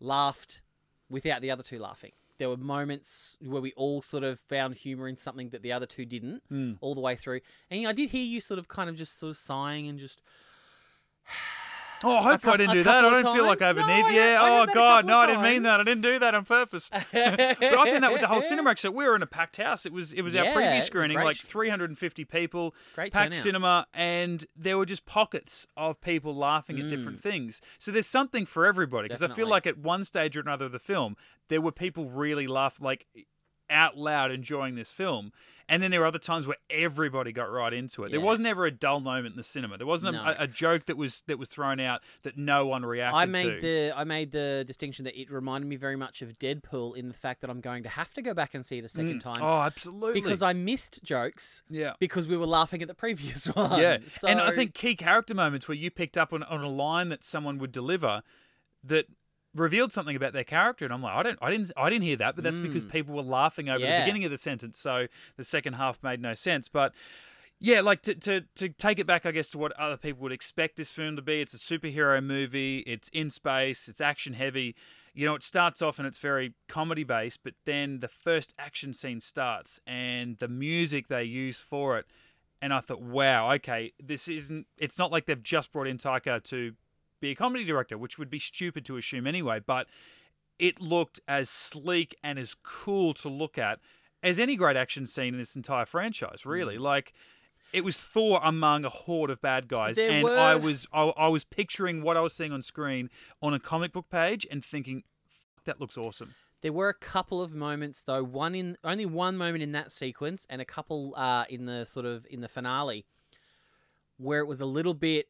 laughed 0.00 0.62
without 1.08 1.42
the 1.42 1.50
other 1.50 1.62
two 1.62 1.78
laughing. 1.78 2.12
There 2.38 2.48
were 2.48 2.56
moments 2.56 3.38
where 3.40 3.62
we 3.62 3.72
all 3.74 4.02
sort 4.02 4.24
of 4.24 4.40
found 4.40 4.74
humor 4.74 5.06
in 5.08 5.16
something 5.16 5.50
that 5.50 5.62
the 5.62 5.72
other 5.72 5.86
two 5.86 6.04
didn't, 6.04 6.42
Hmm. 6.48 6.72
all 6.80 6.94
the 6.94 7.00
way 7.00 7.14
through. 7.16 7.40
And 7.70 7.86
I 7.86 7.92
did 7.92 8.10
hear 8.10 8.24
you 8.24 8.40
sort 8.40 8.58
of 8.58 8.66
kind 8.68 8.90
of 8.90 8.96
just 8.96 9.16
sort 9.18 9.30
of 9.30 9.36
sighing 9.36 9.88
and 9.88 9.98
just 9.98 10.22
Oh, 12.04 12.16
I 12.18 12.22
hope 12.22 12.42
cou- 12.42 12.52
I 12.52 12.56
didn't 12.58 12.74
do 12.74 12.82
that. 12.82 13.04
I 13.04 13.22
don't 13.22 13.34
feel 13.34 13.44
like 13.46 13.62
I 13.62 13.68
have 13.68 13.78
a 13.78 13.86
need. 13.86 14.00
No, 14.02 14.06
I 14.08 14.10
yeah. 14.12 14.26
had- 14.26 14.36
I 14.36 14.60
oh 14.62 14.66
God, 14.74 15.06
no, 15.06 15.16
I 15.16 15.26
didn't 15.26 15.42
mean 15.42 15.62
that. 15.62 15.80
I 15.80 15.84
didn't 15.84 16.02
do 16.02 16.18
that 16.18 16.34
on 16.34 16.44
purpose. 16.44 16.90
but 16.92 17.04
I 17.14 17.54
think 17.54 18.00
that 18.00 18.12
with 18.12 18.20
the 18.20 18.26
whole 18.26 18.40
cinema, 18.42 18.76
so 18.76 18.90
we 18.90 19.04
were 19.04 19.16
in 19.16 19.22
a 19.22 19.26
packed 19.26 19.56
house. 19.56 19.86
It 19.86 19.92
was 19.92 20.12
it 20.12 20.22
was 20.22 20.34
our 20.36 20.44
Yeah, 20.44 20.54
preview 20.54 20.82
screening, 20.82 21.16
like 21.18 21.36
350 21.36 22.24
people, 22.26 22.74
Great 22.94 23.12
packed 23.12 23.32
turnout. 23.32 23.42
cinema, 23.42 23.86
and 23.94 24.44
there 24.54 24.76
were 24.76 24.86
just 24.86 25.06
pockets 25.06 25.66
of 25.76 26.00
people 26.00 26.34
laughing 26.34 26.78
at 26.80 26.88
different 26.90 27.20
things. 27.22 27.60
So 27.78 27.90
there's 27.90 28.06
something 28.06 28.46
for 28.46 28.66
everybody 28.66 29.08
because 29.08 29.22
I 29.22 29.28
feel 29.28 29.46
Mm. 29.46 29.50
Like 29.50 29.66
at 29.66 29.78
one 29.78 30.04
stage 30.04 30.36
or 30.36 30.40
another 30.40 30.66
of 30.66 30.72
the 30.72 30.78
film, 30.78 31.16
there 31.48 31.60
were 31.60 31.72
people 31.72 32.10
really 32.10 32.46
laugh 32.46 32.80
like 32.80 33.06
out 33.70 33.96
loud 33.96 34.30
enjoying 34.30 34.74
this 34.74 34.92
film. 34.92 35.32
And 35.68 35.82
then 35.82 35.90
there 35.90 35.98
were 35.98 36.06
other 36.06 36.20
times 36.20 36.46
where 36.46 36.58
everybody 36.70 37.32
got 37.32 37.50
right 37.50 37.72
into 37.72 38.04
it. 38.04 38.12
There 38.12 38.20
wasn't 38.20 38.46
ever 38.46 38.66
a 38.66 38.70
dull 38.70 39.00
moment 39.00 39.32
in 39.32 39.36
the 39.36 39.42
cinema. 39.42 39.76
There 39.76 39.86
wasn't 39.86 40.14
a, 40.14 40.18
No. 40.20 40.24
a, 40.28 40.36
a 40.44 40.46
joke 40.46 40.86
that 40.86 40.96
was 40.96 41.24
that 41.26 41.40
was 41.40 41.48
thrown 41.48 41.80
out 41.80 42.02
that 42.22 42.38
no 42.38 42.66
one 42.66 42.86
reacted 42.86 43.18
I 43.18 43.24
to. 43.26 43.32
made 43.32 43.60
the 43.62 43.92
I 43.96 44.04
made 44.04 44.30
the 44.30 44.62
distinction 44.64 45.04
that 45.06 45.20
it 45.20 45.28
reminded 45.28 45.66
me 45.66 45.74
very 45.74 45.96
much 45.96 46.22
of 46.22 46.38
Deadpool 46.38 46.96
in 46.96 47.08
the 47.08 47.14
fact 47.14 47.40
that 47.40 47.50
I'm 47.50 47.60
going 47.60 47.82
to 47.82 47.88
have 47.88 48.14
to 48.14 48.22
go 48.22 48.32
back 48.32 48.54
and 48.54 48.64
see 48.64 48.78
it 48.78 48.84
a 48.84 48.88
second 48.88 49.16
mm. 49.18 49.22
time 49.24 49.42
Oh, 49.42 49.62
absolutely. 49.62 50.20
because 50.20 50.40
I 50.40 50.52
missed 50.52 51.02
jokes 51.02 51.64
yeah. 51.68 51.94
because 51.98 52.28
we 52.28 52.36
were 52.36 52.46
laughing 52.46 52.80
at 52.80 52.86
the 52.86 52.94
previous 52.94 53.46
one. 53.54 53.80
Yeah. 53.80 53.98
And 54.24 54.40
I 54.40 54.52
think 54.52 54.72
key 54.72 54.94
character 54.94 55.34
moments 55.34 55.66
where 55.66 55.76
you 55.76 55.90
picked 55.90 56.16
up 56.16 56.32
on, 56.32 56.44
on 56.44 56.60
a 56.62 56.68
line 56.70 57.08
that 57.08 57.24
someone 57.24 57.58
would 57.58 57.72
deliver 57.72 58.22
that 58.84 59.06
revealed 59.56 59.92
something 59.92 60.14
about 60.16 60.32
their 60.32 60.44
character 60.44 60.84
and 60.84 60.92
I'm 60.94 61.02
like 61.02 61.14
I 61.14 61.22
don't 61.22 61.38
I 61.42 61.50
didn't 61.50 61.72
I 61.76 61.90
didn't 61.90 62.04
hear 62.04 62.16
that 62.16 62.34
but 62.34 62.44
that's 62.44 62.60
because 62.60 62.84
people 62.84 63.14
were 63.14 63.22
laughing 63.22 63.68
over 63.68 63.78
the 63.78 63.86
Mm. 63.86 64.04
Beginning 64.04 64.24
of 64.24 64.30
the 64.30 64.36
sentence 64.36 64.78
so 64.78 65.06
the 65.36 65.44
second 65.44 65.74
half 65.74 66.02
made 66.02 66.20
no 66.20 66.34
sense 66.34 66.68
but 66.68 66.92
yeah, 67.58 67.80
like 67.80 68.02
to, 68.02 68.14
to 68.14 68.42
to 68.56 68.68
take 68.68 68.98
it 68.98 69.06
back, 69.06 69.24
I 69.24 69.30
guess, 69.30 69.50
to 69.52 69.58
what 69.58 69.72
other 69.80 69.96
people 69.96 70.22
would 70.24 70.32
expect 70.32 70.76
this 70.76 70.92
film 70.92 71.16
to 71.16 71.22
be. 71.22 71.40
It's 71.40 71.54
a 71.54 71.56
superhero 71.56 72.22
movie. 72.22 72.80
It's 72.80 73.08
in 73.14 73.30
space. 73.30 73.88
It's 73.88 73.98
action 74.02 74.34
heavy. 74.34 74.74
You 75.14 75.24
know, 75.24 75.34
it 75.34 75.42
starts 75.42 75.80
off 75.80 75.98
and 75.98 76.06
it's 76.06 76.18
very 76.18 76.52
comedy 76.68 77.02
based, 77.02 77.40
but 77.42 77.54
then 77.64 78.00
the 78.00 78.08
first 78.08 78.52
action 78.58 78.92
scene 78.92 79.22
starts 79.22 79.80
and 79.86 80.36
the 80.36 80.48
music 80.48 81.08
they 81.08 81.24
use 81.24 81.58
for 81.58 81.96
it, 81.96 82.04
and 82.60 82.74
I 82.74 82.80
thought, 82.80 83.00
wow, 83.00 83.50
okay, 83.52 83.94
this 83.98 84.28
isn't. 84.28 84.66
It's 84.76 84.98
not 84.98 85.10
like 85.10 85.24
they've 85.24 85.42
just 85.42 85.72
brought 85.72 85.86
in 85.86 85.96
Taika 85.96 86.42
to 86.44 86.74
be 87.20 87.30
a 87.30 87.34
comedy 87.34 87.64
director, 87.64 87.96
which 87.98 88.18
would 88.18 88.30
be 88.30 88.38
stupid 88.38 88.84
to 88.86 88.96
assume 88.96 89.26
anyway. 89.26 89.60
But 89.64 89.86
it 90.58 90.80
looked 90.80 91.20
as 91.28 91.50
sleek 91.50 92.16
and 92.22 92.38
as 92.38 92.54
cool 92.62 93.14
to 93.14 93.28
look 93.28 93.58
at 93.58 93.78
as 94.22 94.38
any 94.38 94.56
great 94.56 94.76
action 94.76 95.06
scene 95.06 95.34
in 95.34 95.38
this 95.38 95.56
entire 95.56 95.86
franchise. 95.86 96.42
Mm. 96.42 96.50
Really, 96.50 96.78
like 96.78 97.12
it 97.72 97.84
was 97.84 97.98
Thor 97.98 98.40
among 98.42 98.84
a 98.84 98.88
horde 98.88 99.30
of 99.30 99.40
bad 99.40 99.68
guys, 99.68 99.96
There 99.96 100.10
and 100.10 100.24
were- 100.24 100.38
I 100.38 100.54
was 100.54 100.86
I, 100.92 101.02
I 101.16 101.28
was 101.28 101.44
picturing 101.44 102.02
what 102.02 102.16
I 102.16 102.20
was 102.20 102.32
seeing 102.32 102.52
on 102.52 102.62
screen 102.62 103.10
on 103.42 103.54
a 103.54 103.60
comic 103.60 103.92
book 103.92 104.08
page 104.10 104.46
and 104.50 104.64
thinking, 104.64 105.02
that 105.64 105.80
looks 105.80 105.96
awesome." 105.98 106.34
there 106.62 106.72
were 106.72 106.88
a 106.88 106.94
couple 106.94 107.40
of 107.42 107.52
moments 107.54 108.02
though. 108.02 108.24
One 108.24 108.54
in 108.54 108.76
only 108.82 109.06
one 109.06 109.36
moment 109.36 109.62
in 109.62 109.72
that 109.72 109.92
sequence, 109.92 110.46
and 110.48 110.60
a 110.60 110.64
couple 110.64 111.14
uh, 111.16 111.44
in 111.48 111.66
the 111.66 111.84
sort 111.84 112.06
of 112.06 112.26
in 112.30 112.40
the 112.40 112.48
finale, 112.48 113.04
where 114.16 114.40
it 114.40 114.46
was 114.46 114.60
a 114.60 114.66
little 114.66 114.94
bit 114.94 115.28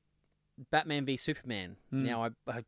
Batman 0.71 1.05
v 1.05 1.17
Superman. 1.17 1.77
Now 1.91 2.25
I, 2.25 2.31
I. 2.51 2.65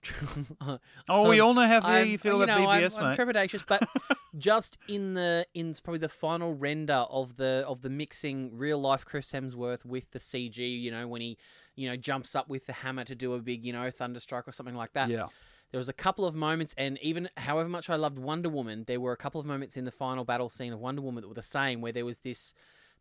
Oh, 1.08 1.28
we 1.30 1.40
Um, 1.40 1.46
all 1.48 1.54
know 1.54 1.66
how 1.66 1.80
I'm- 1.80 2.08
you 2.08 2.18
feel 2.18 2.36
you 2.36 2.42
about 2.42 2.60
know, 2.60 2.68
I'm- 2.68 2.82
BVS, 2.82 2.98
I'm, 3.00 3.16
trepidatious, 3.16 3.64
but 3.66 3.88
just 4.38 4.76
in 4.88 5.14
the 5.14 5.46
in 5.54 5.72
probably 5.82 5.98
the 6.00 6.08
final 6.08 6.52
render 6.54 7.06
of 7.10 7.36
the 7.36 7.64
of 7.66 7.80
the 7.82 7.90
mixing 7.90 8.56
real 8.56 8.78
life 8.80 9.04
Chris 9.04 9.32
Hemsworth 9.32 9.84
with 9.84 10.10
the 10.10 10.18
CG, 10.18 10.58
you 10.58 10.90
know, 10.90 11.08
when 11.08 11.20
he 11.22 11.38
you 11.76 11.88
know 11.88 11.96
jumps 11.96 12.34
up 12.34 12.48
with 12.48 12.66
the 12.66 12.72
hammer 12.74 13.04
to 13.04 13.14
do 13.14 13.32
a 13.34 13.38
big 13.40 13.64
you 13.64 13.72
know 13.72 13.90
thunderstrike 13.90 14.46
or 14.46 14.52
something 14.52 14.74
like 14.74 14.92
that. 14.92 15.08
yeah, 15.08 15.26
There 15.70 15.78
was 15.78 15.88
a 15.88 15.92
couple 15.94 16.26
of 16.26 16.34
moments, 16.34 16.74
and 16.76 16.98
even 17.00 17.30
however 17.38 17.68
much 17.68 17.88
I 17.88 17.96
loved 17.96 18.18
Wonder 18.18 18.48
Woman, 18.50 18.84
there 18.86 19.00
were 19.00 19.12
a 19.12 19.16
couple 19.16 19.40
of 19.40 19.46
moments 19.46 19.76
in 19.76 19.84
the 19.86 19.90
final 19.90 20.24
battle 20.24 20.50
scene 20.50 20.72
of 20.74 20.78
Wonder 20.80 21.00
Woman 21.02 21.22
that 21.22 21.28
were 21.28 21.34
the 21.34 21.42
same, 21.42 21.80
where 21.80 21.92
there 21.92 22.04
was 22.04 22.20
this 22.20 22.52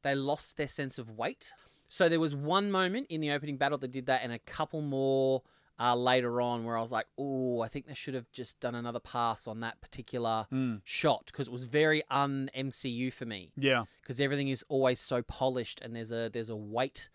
they 0.04 0.16
lost 0.16 0.56
their 0.58 0.68
sense 0.68 0.98
of 0.98 1.10
weight. 1.10 1.54
So 1.90 2.10
there 2.10 2.20
was 2.20 2.36
one 2.36 2.70
moment 2.72 3.08
in 3.10 3.22
the 3.22 3.32
opening 3.32 3.58
battle 3.58 3.78
that 3.80 3.92
did 3.92 4.06
that, 4.08 4.22
and 4.24 4.32
a 4.34 4.40
couple 4.40 4.82
more 4.82 5.44
uh, 5.80 5.96
later 5.96 6.42
on 6.42 6.64
where 6.66 6.76
I 6.78 6.82
was 6.82 6.92
like, 6.92 7.06
oh, 7.20 7.62
I 7.62 7.68
think 7.68 7.86
they 7.88 7.94
should 7.94 8.16
have 8.16 8.32
just 8.32 8.60
done 8.60 8.74
another 8.76 9.00
pass 9.00 9.48
on 9.48 9.60
that 9.60 9.80
particular 9.80 10.48
Mm. 10.52 10.82
shot 10.84 11.28
because 11.28 11.48
it 11.48 11.54
was 11.54 11.66
very 11.66 12.04
un 12.10 12.50
MCU 12.56 13.14
for 13.14 13.26
me 13.26 13.52
Yeah. 13.56 13.86
because 14.02 14.20
everything 14.20 14.48
is 14.48 14.66
always 14.70 15.00
so 15.00 15.22
polished 15.22 15.80
and 15.82 15.96
there's 15.96 16.12
a 16.12 16.30
there's 16.34 16.50
a 16.50 16.56
weight 16.56 17.10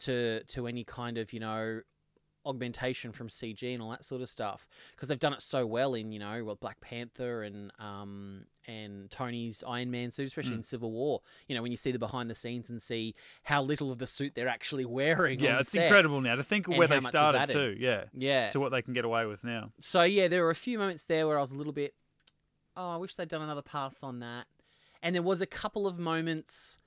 to 0.00 0.42
to 0.44 0.66
any 0.66 0.84
kind 0.84 1.16
of 1.18 1.32
you 1.32 1.40
know 1.40 1.80
augmentation 2.46 3.10
from 3.12 3.28
CG 3.28 3.72
and 3.72 3.82
all 3.82 3.90
that 3.90 4.04
sort 4.04 4.20
of 4.20 4.28
stuff 4.28 4.66
because 4.94 5.08
they've 5.08 5.18
done 5.18 5.32
it 5.32 5.40
so 5.42 5.64
well 5.66 5.94
in 5.94 6.12
you 6.12 6.18
know 6.18 6.44
well 6.44 6.56
Black 6.56 6.80
Panther 6.80 7.42
and 7.42 7.72
um 7.78 8.44
and 8.66 9.10
Tony's 9.10 9.64
Iron 9.66 9.90
Man 9.90 10.10
suit 10.10 10.26
especially 10.26 10.54
in 10.54 10.62
Civil 10.62 10.90
War 10.92 11.20
you 11.48 11.54
know 11.54 11.62
when 11.62 11.70
you 11.70 11.76
see 11.78 11.90
the 11.90 11.98
behind 11.98 12.28
the 12.28 12.34
scenes 12.34 12.68
and 12.68 12.82
see 12.82 13.14
how 13.44 13.62
little 13.62 13.90
of 13.90 13.98
the 13.98 14.06
suit 14.06 14.34
they're 14.34 14.48
actually 14.48 14.84
wearing 14.84 15.40
Yeah, 15.40 15.60
it's 15.60 15.70
set. 15.70 15.84
incredible 15.84 16.20
now 16.20 16.36
to 16.36 16.42
think 16.42 16.68
of 16.68 16.76
where 16.76 16.86
they 16.88 17.00
started 17.00 17.46
too. 17.52 17.76
Yeah. 17.78 18.04
yeah 18.12 18.48
To 18.50 18.60
what 18.60 18.70
they 18.72 18.82
can 18.82 18.92
get 18.92 19.04
away 19.04 19.24
with 19.26 19.42
now. 19.42 19.72
so 19.78 20.02
yeah, 20.02 20.28
there 20.28 20.42
were 20.42 20.50
a 20.50 20.54
few 20.54 20.78
moments 20.78 21.04
there 21.04 21.26
where 21.26 21.38
I 21.38 21.40
was 21.40 21.52
a 21.52 21.56
little 21.56 21.72
bit, 21.72 21.94
oh, 22.76 22.90
I 22.90 22.96
wish 22.96 23.14
they'd 23.14 23.28
done 23.28 23.42
another 23.42 23.62
pass 23.62 24.02
on 24.02 24.20
that. 24.20 24.46
And 25.02 25.14
there 25.14 25.22
was 25.22 25.40
a 25.40 25.46
couple 25.46 25.86
of 25.86 25.98
moments, 25.98 26.78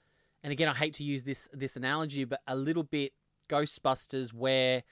and 0.44 0.52
again, 0.52 0.68
I 0.68 0.74
hate 0.76 0.94
to 0.96 1.04
use 1.04 1.24
this 1.24 1.48
this 1.54 1.76
analogy, 1.76 2.24
but 2.26 2.42
a 2.48 2.56
little 2.56 2.84
bit 2.84 3.14
Ghostbusters 3.50 4.34
where 4.34 4.84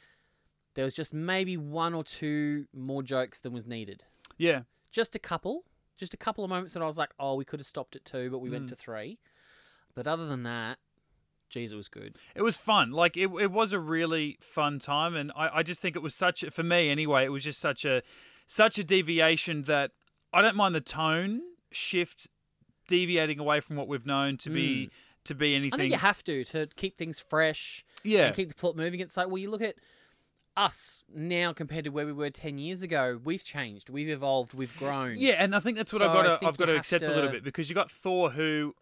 there 0.75 0.85
was 0.85 0.93
just 0.93 1.13
maybe 1.13 1.57
one 1.57 1.93
or 1.93 2.03
two 2.03 2.67
more 2.73 3.01
jokes 3.03 3.39
than 3.39 3.51
was 3.53 3.65
needed. 3.65 4.03
Yeah. 4.37 4.61
Just 4.91 5.15
a 5.15 5.19
couple, 5.19 5.63
just 5.97 6.13
a 6.13 6.17
couple 6.17 6.43
of 6.43 6.49
moments 6.49 6.73
that 6.73 6.83
I 6.83 6.85
was 6.85 6.97
like, 6.97 7.09
oh, 7.19 7.35
we 7.35 7.43
could 7.45 7.59
have 7.59 7.67
stopped 7.67 7.95
at 7.95 8.05
two, 8.05 8.29
but 8.29 8.39
we 8.39 8.49
went 8.49 8.65
Mm. 8.65 8.69
to 8.69 8.75
three. 8.75 9.17
But 9.93 10.05
other 10.07 10.25
than 10.27 10.43
that, 10.43 10.77
geez, 11.49 11.71
it 11.71 11.75
was 11.75 11.87
good. 11.87 12.17
It 12.35 12.41
was 12.41 12.57
fun. 12.57 12.91
Like 12.91 13.15
it, 13.17 13.29
it 13.39 13.51
was 13.51 13.71
a 13.73 13.79
really 13.79 14.37
fun 14.41 14.79
time, 14.79 15.15
and 15.15 15.31
I, 15.35 15.59
I 15.59 15.63
just 15.63 15.79
think 15.81 15.95
it 15.95 16.01
was 16.01 16.13
such 16.15 16.43
a, 16.43 16.51
for 16.51 16.63
me 16.63 16.89
anyway. 16.89 17.23
It 17.25 17.29
was 17.29 17.43
just 17.43 17.59
such 17.59 17.85
a 17.85 18.01
such 18.47 18.77
a 18.77 18.83
deviation 18.83 19.63
that 19.63 19.91
I 20.33 20.41
don't 20.41 20.55
mind 20.55 20.75
the 20.75 20.81
tone 20.81 21.41
shift, 21.71 22.27
deviating 22.87 23.39
away 23.39 23.59
from 23.61 23.75
what 23.77 23.87
we've 23.87 24.05
known 24.05 24.37
to 24.37 24.49
be 24.49 24.89
to 25.23 25.33
be 25.33 25.51
Mm. 25.51 25.53
I 25.53 25.55
anything. 25.55 25.79
think 25.79 25.91
you 25.93 25.97
have 25.99 26.23
to 26.25 26.43
to 26.45 26.67
keep 26.75 26.97
things 26.97 27.19
fresh. 27.19 27.85
yeah, 28.03 28.27
and 28.27 28.35
keep 28.35 28.49
the 28.49 28.55
plot 28.55 28.75
moving. 28.75 28.99
It's 28.99 29.15
like, 29.17 29.27
well, 29.27 29.37
you 29.37 29.49
look 29.49 29.61
at 29.61 29.75
us 30.57 31.03
now 31.13 31.53
compared 31.53 31.83
to 31.85 31.89
where 31.89 32.05
we 32.05 32.13
were 32.13 32.29
10 32.29 32.57
years 32.57 32.81
ago. 32.81 33.19
We've 33.23 33.43
changed, 33.43 33.89
we've 33.89 34.09
evolved, 34.09 34.53
we've 34.53 34.75
grown. 34.77 35.15
yeah, 35.17 35.33
and 35.33 35.55
I 35.55 35.59
think 35.59 35.77
that's 35.77 35.91
what 35.91 35.99
So 35.99 36.07
I've 36.07 36.13
got 36.13 36.39
to 36.39 36.47
I've 36.47 36.57
got 36.57 36.65
to 36.65 36.75
accept 36.75 37.03
a 37.03 37.13
little 37.13 37.29
bit 37.29 37.43
because 37.43 37.69
you 37.69 37.75
got 37.75 37.91
Thor 37.91 38.31
who. 38.31 38.75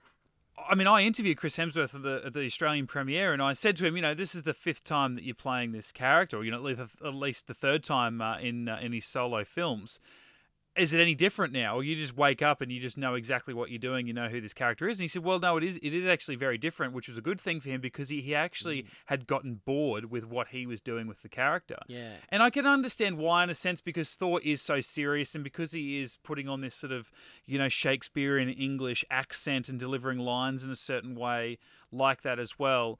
I 0.69 0.75
mean, 0.75 0.85
I 0.85 1.01
interviewed 1.01 1.37
Chris 1.37 1.57
Hemsworth 1.57 1.95
at 1.95 2.03
the, 2.03 2.21
at 2.27 2.33
the 2.33 2.45
Australian 2.45 2.85
premiere, 2.85 3.33
and 3.33 3.41
I 3.41 3.53
said 3.53 3.75
to 3.77 3.87
him, 3.87 3.95
you 3.95 4.03
know, 4.03 4.13
this 4.13 4.35
is 4.35 4.43
the 4.43 4.53
fifth 4.53 4.83
time 4.83 5.15
that 5.15 5.23
you're 5.23 5.33
playing 5.33 5.71
this 5.71 5.91
character, 5.91 6.37
or 6.37 6.45
you 6.45 6.51
know, 6.51 6.57
at 6.57 6.63
least, 6.63 6.81
at 7.03 7.13
least 7.15 7.47
the 7.47 7.55
third 7.55 7.83
time 7.83 8.21
uh, 8.21 8.37
in 8.37 8.69
uh, 8.69 8.77
in 8.79 8.93
his 8.93 9.05
solo 9.05 9.43
films. 9.43 9.99
Is 10.75 10.93
it 10.93 10.99
any 10.99 11.13
different 11.13 11.53
now, 11.53 11.75
or 11.77 11.83
you 11.83 11.95
just 11.95 12.17
wake 12.17 12.41
up 12.41 12.61
and 12.61 12.71
you 12.71 12.79
just 12.79 12.97
know 12.97 13.13
exactly 13.13 13.53
what 13.53 13.69
you're 13.69 13.79
doing? 13.79 14.07
You 14.07 14.13
know 14.13 14.27
who 14.27 14.41
this 14.41 14.53
character 14.53 14.87
is, 14.89 14.97
and 14.99 15.03
he 15.03 15.07
said, 15.07 15.23
"Well, 15.23 15.39
no, 15.39 15.57
it 15.57 15.63
is. 15.63 15.77
It 15.83 15.93
is 15.93 16.05
actually 16.05 16.35
very 16.35 16.57
different, 16.57 16.93
which 16.93 17.07
was 17.07 17.17
a 17.17 17.21
good 17.21 17.39
thing 17.39 17.59
for 17.59 17.69
him 17.69 17.79
because 17.79 18.09
he, 18.09 18.21
he 18.21 18.33
actually 18.33 18.83
mm. 18.83 18.87
had 19.05 19.27
gotten 19.27 19.61
bored 19.65 20.09
with 20.09 20.25
what 20.25 20.47
he 20.47 20.65
was 20.65 20.81
doing 20.81 21.07
with 21.07 21.21
the 21.21 21.29
character. 21.29 21.77
Yeah. 21.87 22.13
And 22.29 22.41
I 22.41 22.49
can 22.49 22.65
understand 22.65 23.17
why, 23.17 23.43
in 23.43 23.49
a 23.49 23.53
sense, 23.53 23.81
because 23.81 24.15
Thor 24.15 24.41
is 24.41 24.61
so 24.61 24.81
serious 24.81 25.35
and 25.35 25.43
because 25.43 25.73
he 25.73 25.99
is 26.01 26.17
putting 26.23 26.49
on 26.49 26.61
this 26.61 26.75
sort 26.75 26.91
of, 26.91 27.11
you 27.45 27.59
know, 27.59 27.69
Shakespearean 27.69 28.49
English 28.49 29.05
accent 29.11 29.69
and 29.69 29.79
delivering 29.79 30.19
lines 30.19 30.63
in 30.63 30.71
a 30.71 30.75
certain 30.75 31.15
way 31.15 31.59
like 31.91 32.23
that 32.23 32.39
as 32.39 32.57
well. 32.57 32.99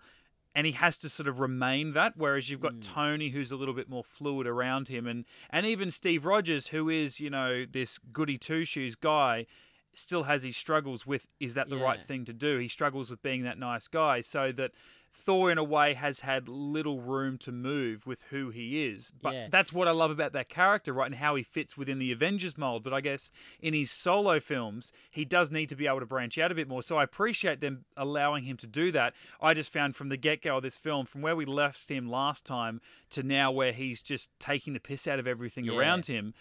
And 0.56 0.68
he 0.68 0.74
has 0.74 1.00
to 1.00 1.10
sort 1.10 1.28
of 1.28 1.40
remain 1.40 1.94
that, 1.94 2.14
whereas 2.16 2.50
you've 2.50 2.62
got 2.62 2.74
hmm. 2.74 2.80
Tony, 2.80 3.30
who's 3.30 3.52
a 3.52 3.56
little 3.56 3.74
bit 3.74 3.90
more 3.90 4.04
fluid 4.04 4.46
around 4.46 4.88
him, 4.88 5.08
and 5.08 5.26
and 5.50 5.66
even 5.66 5.90
Steve 5.90 6.26
Rogers, 6.26 6.68
who 6.68 6.90
is 6.90 7.20
you 7.20 7.30
know 7.30 7.66
this 7.66 7.98
goody 7.98 8.38
two 8.38 8.64
shoes 8.64 8.94
guy, 8.94 9.48
still 9.96 10.24
has 10.24 10.44
his 10.44 10.56
struggles 10.56 11.08
with 11.08 11.28
is 11.40 11.56
that 11.56 11.70
the 11.70 11.78
right 11.78 12.04
thing 12.04 12.26
to 12.26 12.34
do? 12.34 12.60
He 12.60 12.68
struggles 12.68 13.10
with 13.10 13.24
being 13.24 13.44
that 13.44 13.58
nice 13.58 13.88
guy, 13.88 14.22
so 14.22 14.52
that 14.52 14.72
Thor, 15.16 15.52
in 15.52 15.58
a 15.60 15.64
way, 15.64 15.94
has 15.94 16.22
had 16.22 16.50
little 16.50 17.00
room 17.00 17.38
to 17.40 17.52
move 17.52 18.06
with 18.08 18.24
who 18.32 18.50
he 18.50 18.84
is. 18.86 19.12
But 19.22 19.34
Yeah. 19.34 19.48
that's 19.52 19.72
what 19.72 19.88
I 19.88 19.92
love 19.92 20.10
about 20.10 20.34
that 20.34 20.50
character, 20.50 20.92
right, 20.92 21.06
and 21.06 21.16
how 21.16 21.36
he 21.36 21.44
fits 21.44 21.78
within 21.78 22.00
the 22.00 22.12
Avengers 22.12 22.58
mold. 22.58 22.84
But 22.84 22.94
I 22.94 23.02
guess 23.02 23.30
in 23.62 23.74
his 23.76 23.92
solo 23.92 24.40
films, 24.40 24.92
he 25.12 25.24
does 25.24 25.52
need 25.52 25.70
to 25.70 25.76
be 25.76 25.86
able 25.88 26.00
to 26.00 26.06
branch 26.08 26.38
out 26.40 26.52
a 26.52 26.56
bit 26.56 26.68
more. 26.68 26.82
So 26.82 26.98
I 26.98 27.04
appreciate 27.04 27.62
them 27.62 27.86
allowing 27.96 28.44
him 28.46 28.58
to 28.58 28.68
do 28.68 28.92
that. 28.92 29.14
I 29.40 29.54
just 29.54 29.72
found 29.72 29.96
from 29.96 30.10
the 30.10 30.18
get 30.18 30.42
go 30.42 30.58
of 30.58 30.64
this 30.64 30.78
film, 30.78 31.06
from 31.06 31.22
where 31.22 31.36
we 31.36 31.46
left 31.46 31.90
him 31.90 32.10
last 32.10 32.44
time 32.46 32.82
to 33.12 33.22
now 33.24 33.52
where 33.52 33.72
he's 33.72 34.02
just 34.02 34.32
taking 34.40 34.74
the 34.74 34.80
piss 34.80 35.08
out 35.08 35.20
of 35.20 35.28
everything 35.28 35.66
Yeah. 35.66 35.74
around 35.78 36.08
him. 36.08 36.34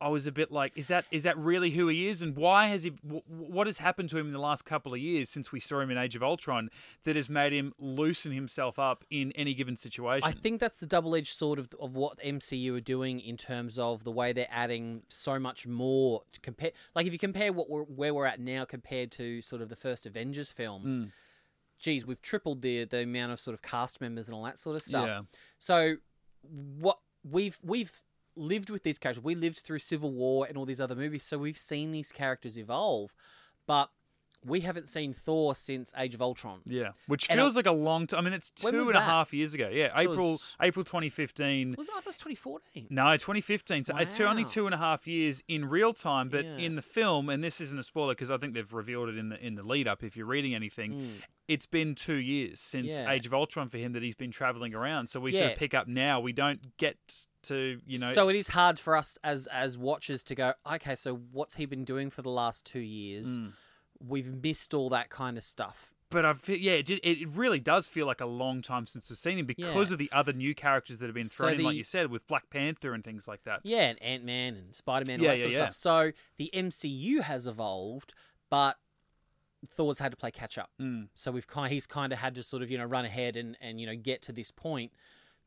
I 0.00 0.08
was 0.08 0.28
a 0.28 0.32
bit 0.32 0.52
like, 0.52 0.72
is 0.76 0.86
that 0.88 1.06
is 1.10 1.24
that 1.24 1.36
really 1.36 1.70
who 1.72 1.88
he 1.88 2.06
is, 2.08 2.22
and 2.22 2.36
why 2.36 2.68
has 2.68 2.84
he? 2.84 2.90
wh- 2.90 3.28
What 3.28 3.66
has 3.66 3.78
happened 3.78 4.08
to 4.10 4.18
him 4.18 4.28
in 4.28 4.32
the 4.32 4.38
last 4.38 4.64
couple 4.64 4.94
of 4.94 5.00
years 5.00 5.28
since 5.28 5.50
we 5.50 5.58
saw 5.58 5.80
him 5.80 5.90
in 5.90 5.98
Age 5.98 6.14
of 6.14 6.22
Ultron 6.22 6.70
that 7.04 7.16
has 7.16 7.28
made 7.28 7.52
him 7.52 7.74
loosen 7.78 8.30
himself 8.30 8.78
up 8.78 9.04
in 9.10 9.32
any 9.32 9.54
given 9.54 9.74
situation? 9.74 10.28
I 10.28 10.32
think 10.32 10.60
that's 10.60 10.78
the 10.78 10.86
double 10.86 11.16
edged 11.16 11.32
sword 11.34 11.58
of, 11.58 11.70
of 11.80 11.96
what 11.96 12.18
MCU 12.20 12.76
are 12.76 12.80
doing 12.80 13.18
in 13.18 13.36
terms 13.36 13.76
of 13.78 14.04
the 14.04 14.12
way 14.12 14.32
they're 14.32 14.46
adding 14.50 15.02
so 15.08 15.38
much 15.38 15.66
more 15.66 16.22
to 16.32 16.40
compare. 16.40 16.70
Like, 16.94 17.06
if 17.06 17.12
you 17.12 17.18
compare 17.18 17.52
what 17.52 17.68
we're, 17.68 17.82
where 17.82 18.14
we're 18.14 18.26
at 18.26 18.38
now 18.38 18.64
compared 18.64 19.10
to 19.12 19.42
sort 19.42 19.62
of 19.62 19.68
the 19.68 19.76
first 19.76 20.06
Avengers 20.06 20.52
film, 20.52 20.84
Mm. 20.84 21.12
geez, 21.80 22.06
we've 22.06 22.22
tripled 22.22 22.62
the 22.62 22.84
the 22.84 23.02
amount 23.02 23.32
of 23.32 23.40
sort 23.40 23.54
of 23.54 23.62
cast 23.62 24.00
members 24.00 24.28
and 24.28 24.34
all 24.36 24.44
that 24.44 24.58
sort 24.60 24.76
of 24.76 24.82
stuff. 24.82 25.06
Yeah. 25.08 25.20
So 25.58 25.96
what 26.42 26.98
we've 27.28 27.58
we've 27.62 27.92
lived 28.38 28.70
with 28.70 28.82
these 28.82 28.98
characters. 28.98 29.22
We 29.24 29.34
lived 29.34 29.58
through 29.58 29.80
Civil 29.80 30.12
War 30.12 30.46
and 30.46 30.56
all 30.56 30.64
these 30.64 30.80
other 30.80 30.94
movies, 30.94 31.24
so 31.24 31.38
we've 31.38 31.56
seen 31.58 31.92
these 31.92 32.12
characters 32.12 32.58
evolve, 32.58 33.12
but 33.66 33.90
we 34.44 34.60
haven't 34.60 34.86
seen 34.88 35.12
Thor 35.12 35.56
since 35.56 35.92
Age 35.98 36.14
of 36.14 36.22
Ultron. 36.22 36.60
Yeah, 36.64 36.92
which 37.08 37.28
And 37.28 37.40
I- 37.40 37.42
feels 37.42 37.56
like 37.56 37.66
a 37.66 37.72
long 37.72 38.06
time. 38.06 38.20
I 38.20 38.22
mean, 38.22 38.32
it's 38.34 38.52
two 38.52 38.68
and 38.68 38.96
a 38.96 39.00
half 39.00 39.32
years 39.34 39.52
ago. 39.52 39.68
Yeah, 39.68 39.88
So 39.92 40.00
April 40.00 40.30
was- 40.32 40.56
April 40.62 40.84
2015. 40.84 41.74
Was 41.76 41.88
that, 41.88 41.94
that 41.96 42.06
was 42.06 42.16
2014? 42.18 42.86
No, 42.88 43.16
2015. 43.16 43.82
So 43.82 43.96
it's 43.96 44.20
only 44.20 44.44
two 44.44 44.66
and 44.66 44.74
a 44.74 44.78
half 44.78 45.08
years 45.08 45.42
in 45.48 45.64
real 45.64 45.92
time, 45.92 46.28
but 46.28 46.44
Yeah. 46.44 46.56
in 46.56 46.76
the 46.76 46.82
film, 46.82 47.28
and 47.28 47.42
this 47.42 47.60
isn't 47.60 47.78
a 47.80 47.82
spoiler 47.82 48.14
because 48.14 48.30
I 48.30 48.36
think 48.38 48.54
they've 48.54 48.72
revealed 48.72 49.08
it 49.08 49.18
in 49.18 49.28
the 49.30 49.44
in 49.44 49.56
the 49.56 49.64
lead 49.64 49.88
up. 49.88 50.04
If 50.04 50.16
you're 50.16 50.24
reading 50.26 50.54
anything, 50.54 51.20
it's 51.48 51.66
been 51.66 51.96
two 51.96 52.14
years 52.16 52.60
since 52.60 52.92
Mm. 52.94 53.00
Yeah. 53.00 53.10
Age 53.10 53.26
of 53.26 53.34
Ultron 53.34 53.68
for 53.68 53.78
him 53.78 53.92
that 53.94 54.04
he's 54.04 54.14
been 54.14 54.30
traveling 54.30 54.72
around. 54.72 55.08
So 55.08 55.18
we 55.18 55.32
sort 55.32 55.50
of 55.52 55.58
pick 55.58 55.74
up 55.74 55.88
now. 55.88 56.20
We 56.20 56.32
don't 56.32 56.76
get 56.76 56.96
to 57.44 57.80
you 57.86 57.98
know. 57.98 58.12
so 58.12 58.28
it 58.28 58.36
is 58.36 58.48
hard 58.48 58.78
for 58.78 58.96
us 58.96 59.18
as 59.22 59.46
as 59.48 59.78
watchers 59.78 60.22
to 60.24 60.34
go, 60.34 60.54
okay, 60.70 60.94
so 60.94 61.14
what's 61.32 61.54
he 61.56 61.66
been 61.66 61.84
doing 61.84 62.10
for 62.10 62.22
the 62.22 62.30
last 62.30 62.64
two 62.66 62.80
years? 62.80 63.38
Mm. 63.38 63.52
We've 64.00 64.32
missed 64.42 64.74
all 64.74 64.88
that 64.90 65.08
kind 65.10 65.36
of 65.36 65.42
stuff. 65.44 65.92
but 66.10 66.24
I 66.24 66.32
feel, 66.34 66.56
yeah, 66.56 66.72
it, 66.72 66.88
it 66.90 67.28
really 67.28 67.58
does 67.60 67.86
feel 67.88 68.06
like 68.06 68.20
a 68.20 68.26
long 68.26 68.62
time 68.62 68.86
since 68.86 69.10
we've 69.10 69.18
seen 69.18 69.38
him 69.38 69.46
because 69.46 69.90
Yeah. 69.90 69.94
of 69.94 69.98
the 69.98 70.10
other 70.12 70.32
new 70.32 70.54
characters 70.54 70.98
that 70.98 71.06
have 71.06 71.14
been 71.14 71.24
So 71.24 71.44
thrown 71.44 71.58
in, 71.58 71.64
like 71.66 71.76
you 71.76 71.84
said, 71.84 72.10
with 72.10 72.26
Black 72.26 72.48
Panther 72.48 72.94
and 72.94 73.02
things 73.04 73.26
like 73.28 73.42
that. 73.44 73.60
Yeah, 73.64 73.88
and 73.90 74.02
Ant 74.02 74.24
Man 74.24 74.54
and 74.54 74.74
Spider 74.74 75.04
Man, 75.06 75.20
all 75.20 75.24
Yeah, 75.26 75.32
that 75.32 75.38
sort 75.40 75.50
yeah, 75.52 75.56
of 75.58 75.60
yeah. 75.64 75.68
stuff. 75.70 75.74
So 75.74 76.12
the 76.38 76.50
MCU 76.54 77.20
has 77.22 77.46
evolved, 77.46 78.14
but 78.50 78.76
Thor's 79.66 79.98
had 79.98 80.12
to 80.12 80.16
play 80.16 80.30
catch 80.30 80.56
up. 80.56 80.70
Mm. 80.80 81.08
So 81.14 81.32
we've 81.32 81.46
kind 81.46 81.72
he's 81.72 81.86
kind 81.86 82.12
of 82.12 82.20
had 82.20 82.34
to 82.36 82.42
sort 82.42 82.62
of 82.62 82.70
you 82.70 82.78
know 82.78 82.84
run 82.84 83.04
ahead 83.04 83.36
and 83.36 83.56
and 83.60 83.80
you 83.80 83.86
know 83.86 83.96
get 83.96 84.22
to 84.22 84.32
this 84.32 84.50
point, 84.52 84.92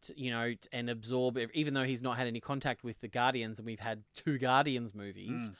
to, 0.03 0.19
you 0.19 0.31
know, 0.31 0.53
and 0.71 0.89
absorb. 0.89 1.37
Even 1.53 1.73
though 1.73 1.83
he's 1.83 2.01
not 2.01 2.17
had 2.17 2.27
any 2.27 2.39
contact 2.39 2.83
with 2.83 3.01
the 3.01 3.07
Guardians, 3.07 3.59
and 3.59 3.65
we've 3.65 3.79
had 3.79 4.03
two 4.13 4.37
Guardians 4.37 4.93
movies. 4.93 5.49
Mm. 5.49 5.55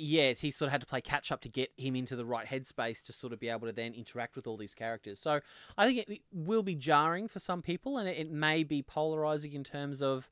Yeah, 0.00 0.32
he 0.32 0.52
sort 0.52 0.68
of 0.68 0.72
had 0.72 0.80
to 0.82 0.86
play 0.86 1.00
catch 1.00 1.32
up 1.32 1.40
to 1.40 1.48
get 1.48 1.72
him 1.76 1.96
into 1.96 2.14
the 2.14 2.24
right 2.24 2.46
headspace 2.46 3.02
to 3.06 3.12
sort 3.12 3.32
of 3.32 3.40
be 3.40 3.48
able 3.48 3.66
to 3.66 3.72
then 3.72 3.94
interact 3.94 4.36
with 4.36 4.46
all 4.46 4.56
these 4.56 4.72
characters. 4.72 5.18
So 5.18 5.40
I 5.76 5.86
think 5.86 6.08
it 6.08 6.20
will 6.32 6.62
be 6.62 6.76
jarring 6.76 7.26
for 7.26 7.40
some 7.40 7.62
people, 7.62 7.98
and 7.98 8.08
it, 8.08 8.16
it 8.16 8.30
may 8.30 8.62
be 8.62 8.80
polarizing 8.80 9.54
in 9.54 9.64
terms 9.64 10.00
of 10.00 10.30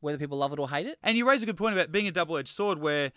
whether 0.00 0.18
people 0.18 0.38
love 0.38 0.52
it 0.52 0.58
or 0.58 0.68
hate 0.68 0.86
it. 0.86 0.98
And 1.00 1.16
you 1.16 1.28
raise 1.28 1.44
a 1.44 1.46
good 1.46 1.56
point 1.56 1.74
about 1.74 1.92
being 1.92 2.08
a 2.08 2.10
double 2.10 2.36
edged 2.36 2.48
sword 2.48 2.78
where 2.78 3.12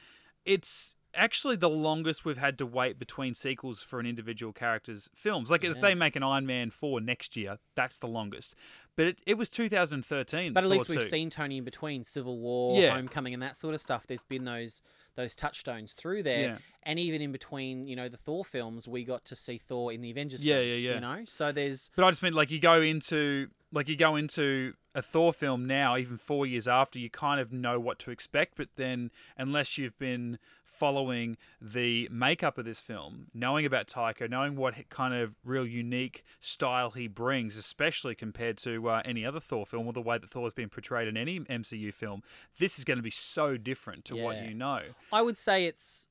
it's 0.45 0.95
actually 1.15 1.55
the 1.55 1.69
longest 1.69 2.25
we've 2.25 2.37
had 2.37 2.57
to 2.57 2.65
wait 2.65 2.97
between 2.99 3.33
sequels 3.33 3.81
for 3.81 3.99
an 3.99 4.05
individual 4.05 4.53
character's 4.53 5.09
films. 5.15 5.51
Like 5.51 5.63
if 5.63 5.79
they 5.79 5.93
make 5.95 6.15
an 6.15 6.23
Iron 6.23 6.45
Man 6.45 6.69
4 6.71 7.01
next 7.01 7.35
year, 7.35 7.57
that's 7.75 7.97
the 7.97 8.07
longest. 8.07 8.55
But 8.95 9.07
it, 9.07 9.21
it 9.25 9.33
was 9.35 9.49
2013. 9.49 10.53
But 10.53 10.63
at 10.63 10.69
least 10.69 10.89
we've 10.89 10.99
2. 10.99 11.05
seen 11.05 11.29
Tony 11.29 11.57
in 11.57 11.63
between 11.63 12.03
Civil 12.03 12.39
War, 12.39 12.79
Yeah. 12.79 12.93
Homecoming, 12.95 13.33
and 13.33 13.41
that 13.43 13.57
sort 13.57 13.73
of 13.73 13.81
stuff. 13.81 14.05
There's 14.07 14.23
been 14.23 14.45
those 14.45 14.81
those 15.15 15.35
touchstones 15.35 15.93
through 15.93 16.23
there, 16.23 16.41
Yeah. 16.41 16.57
and 16.81 16.97
even 16.97 17.21
in 17.21 17.31
between, 17.31 17.85
you 17.85 17.95
know, 17.95 18.09
the 18.09 18.17
Thor 18.17 18.43
films, 18.43 18.87
we 18.87 19.03
got 19.03 19.23
to 19.25 19.35
see 19.35 19.59
Thor 19.59 19.91
in 19.93 20.01
the 20.01 20.09
Avengers. 20.09 20.43
Yeah, 20.43 20.57
films, 20.57 20.73
yeah, 20.73 20.89
yeah. 20.89 20.95
You 20.95 21.01
know, 21.01 21.21
so 21.25 21.51
there's 21.51 21.91
But 21.95 22.05
I 22.05 22.09
just 22.09 22.23
mean 22.23 22.33
like 22.33 22.49
you 22.49 22.59
go 22.59 22.81
into 22.81 23.49
like 23.71 23.87
you 23.89 23.95
go 23.95 24.15
into 24.15 24.73
a 24.95 25.01
Thor 25.01 25.33
film 25.33 25.65
now, 25.65 25.97
even 25.97 26.17
four 26.17 26.45
years 26.45 26.67
after, 26.67 26.99
you 26.99 27.09
kind 27.09 27.39
of 27.39 27.51
know 27.51 27.79
what 27.79 27.99
to 27.99 28.11
expect. 28.11 28.55
But 28.57 28.69
then, 28.75 29.11
unless 29.37 29.77
you've 29.77 29.97
been 29.97 30.37
following 30.83 31.37
the 31.61 32.09
makeup 32.11 32.57
of 32.57 32.65
this 32.65 32.79
film, 32.79 33.27
knowing 33.33 33.65
about 33.65 33.87
Taika, 33.87 34.29
knowing 34.29 34.55
what 34.55 34.75
kind 34.89 35.13
of 35.13 35.35
real 35.43 35.65
unique 35.65 36.23
style 36.39 36.91
he 36.91 37.07
brings, 37.07 37.55
especially 37.55 38.15
compared 38.15 38.57
to 38.59 38.89
uh, 38.89 39.01
any 39.05 39.25
other 39.25 39.39
Thor 39.39 39.65
film 39.65 39.87
or 39.87 39.93
the 39.93 40.01
way 40.01 40.17
that 40.17 40.29
Thor 40.29 40.43
has 40.43 40.53
been 40.53 40.69
portrayed 40.69 41.07
in 41.07 41.15
any 41.15 41.39
MCU 41.39 41.93
film, 41.93 42.23
this 42.59 42.77
is 42.77 42.85
going 42.85 42.97
to 42.97 43.03
be 43.03 43.11
so 43.11 43.55
different 43.55 44.05
to 44.05 44.15
what 44.15 44.43
you 44.43 44.53
know. 44.53 44.81
I 45.11 45.21
would 45.21 45.37
say 45.37 45.65
it's 45.65 46.07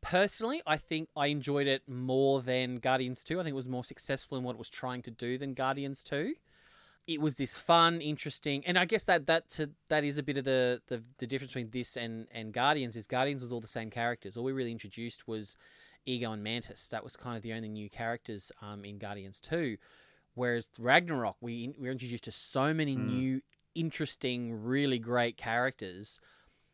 personally, 0.00 0.62
I 0.66 0.76
think 0.76 1.08
I 1.16 1.26
enjoyed 1.28 1.66
it 1.66 1.82
more 1.88 2.40
than 2.40 2.76
Guardians 2.76 3.22
2. 3.24 3.40
I 3.40 3.42
think 3.42 3.52
it 3.52 3.56
was 3.56 3.68
more 3.68 3.84
successful 3.84 4.38
in 4.38 4.44
what 4.44 4.52
it 4.52 4.58
was 4.58 4.70
trying 4.70 5.02
to 5.02 5.10
do 5.10 5.38
than 5.38 5.54
Guardians 5.54 6.02
2. 6.02 6.34
It 7.08 7.20
was 7.22 7.38
this 7.38 7.56
fun, 7.56 8.02
interesting, 8.02 8.64
and 8.66 8.78
I 8.78 8.84
guess 8.84 9.02
that 9.04 9.26
that 9.26 9.48
to, 9.50 9.70
that 9.88 10.04
is 10.04 10.18
a 10.18 10.22
bit 10.22 10.36
of 10.36 10.44
the, 10.44 10.82
the 10.88 11.02
the 11.18 11.26
difference 11.26 11.52
between 11.54 11.70
this 11.70 11.96
and 11.96 12.28
and 12.30 12.52
Guardians 12.52 12.96
is 12.96 13.06
Guardians 13.06 13.40
was 13.40 13.50
all 13.50 13.62
the 13.62 13.66
same 13.66 13.88
characters. 13.90 14.36
All 14.36 14.44
we 14.44 14.52
really 14.52 14.72
introduced 14.72 15.26
was 15.26 15.56
Ego 16.04 16.30
and 16.32 16.42
Mantis. 16.44 16.86
That 16.88 17.02
was 17.02 17.16
kind 17.16 17.36
of 17.36 17.42
the 17.42 17.54
only 17.54 17.70
new 17.70 17.88
characters 17.88 18.52
um, 18.60 18.84
in 18.84 18.98
Guardians 18.98 19.40
2. 19.40 19.78
Whereas 20.34 20.68
Ragnarok, 20.78 21.36
we 21.40 21.74
we 21.78 21.86
were 21.88 21.92
introduced 21.92 22.24
to 22.24 22.32
so 22.32 22.74
many 22.74 22.94
new, 22.94 23.40
interesting, 23.74 24.62
really 24.62 24.98
great 24.98 25.36
characters 25.38 26.20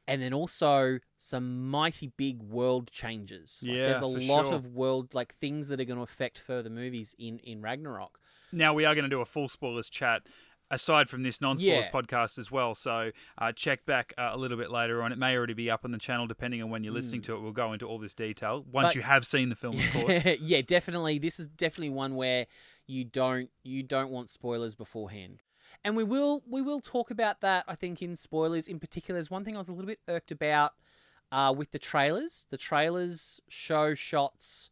and 0.07 0.21
then 0.21 0.35
also 0.35 0.99
some 1.19 1.71
mighty 1.71 2.13
big 2.17 2.43
world 2.43 2.91
changes. 2.91 3.61
Like, 3.63 3.73
Yeah, 3.77 3.87
there's 3.87 4.03
a 4.03 4.07
lot 4.07 4.47
sure. 4.47 4.55
of 4.55 4.67
world 4.67 5.15
like 5.15 5.35
things 5.35 5.69
that 5.69 5.81
are 5.81 5.85
going 5.85 5.97
to 5.97 6.03
affect 6.03 6.39
further 6.39 6.71
movies 6.71 7.15
in 7.19 7.39
in 7.39 7.63
Ragnarok. 7.63 8.19
Now 8.55 8.73
we 8.75 8.85
are 8.85 8.95
going 8.95 9.05
to 9.05 9.11
do 9.11 9.21
a 9.21 9.27
full 9.27 9.49
spoilers 9.49 9.91
chat 9.91 10.23
aside 10.71 11.09
from 11.11 11.23
this 11.23 11.41
non-spoilers 11.41 11.85
Yeah. 11.85 11.91
podcast 11.91 12.39
as 12.39 12.51
well. 12.51 12.75
So 12.75 13.11
uh, 13.39 13.53
check 13.53 13.85
back 13.85 14.13
uh, 14.17 14.31
a 14.33 14.37
little 14.39 14.57
bit 14.57 14.71
later 14.71 15.03
on. 15.03 15.13
It 15.13 15.19
may 15.19 15.37
already 15.37 15.53
be 15.53 15.71
up 15.71 15.85
on 15.85 15.91
the 15.93 15.99
channel 15.99 16.27
depending 16.27 16.63
on 16.63 16.71
when 16.71 16.83
you're 16.83 16.95
listening 16.95 17.21
to 17.23 17.35
it. 17.35 17.41
We'll 17.43 17.53
go 17.53 17.73
into 17.73 17.87
all 17.87 17.99
this 17.99 18.15
detail 18.15 18.65
once. 18.73 18.89
But- 18.89 18.95
you 18.97 19.03
have 19.03 19.27
seen 19.27 19.51
the 19.51 19.57
film, 19.57 19.79
of 19.79 19.93
course. 19.93 20.25
yeah, 20.41 20.63
definitely. 20.63 21.19
This 21.19 21.39
is 21.39 21.49
definitely 21.49 21.91
one 21.91 22.15
where 22.17 22.47
you 22.87 23.05
don't 23.05 23.51
you 23.63 23.83
don't 23.83 24.11
want 24.11 24.31
spoilers 24.31 24.75
beforehand. 24.75 25.43
And 25.85 25.97
we 25.97 26.05
will 26.05 26.43
we 26.49 26.63
will 26.63 26.81
talk 26.81 27.11
about 27.11 27.41
that. 27.43 27.65
I 27.69 27.75
think 27.75 28.01
in 28.01 28.17
spoilers 28.17 28.67
in 28.67 28.79
particular. 28.81 29.17
There's 29.19 29.31
one 29.31 29.45
thing 29.45 29.55
I 29.55 29.59
was 29.59 29.69
a 29.69 29.73
little 29.73 29.87
bit 29.87 30.01
irked 30.09 30.31
about 30.31 30.73
uh, 31.31 31.53
with 31.57 31.73
the 31.73 31.79
trailers. 31.79 32.47
The 32.51 32.57
trailers 32.57 33.41
show 33.49 33.93
shots 33.95 34.71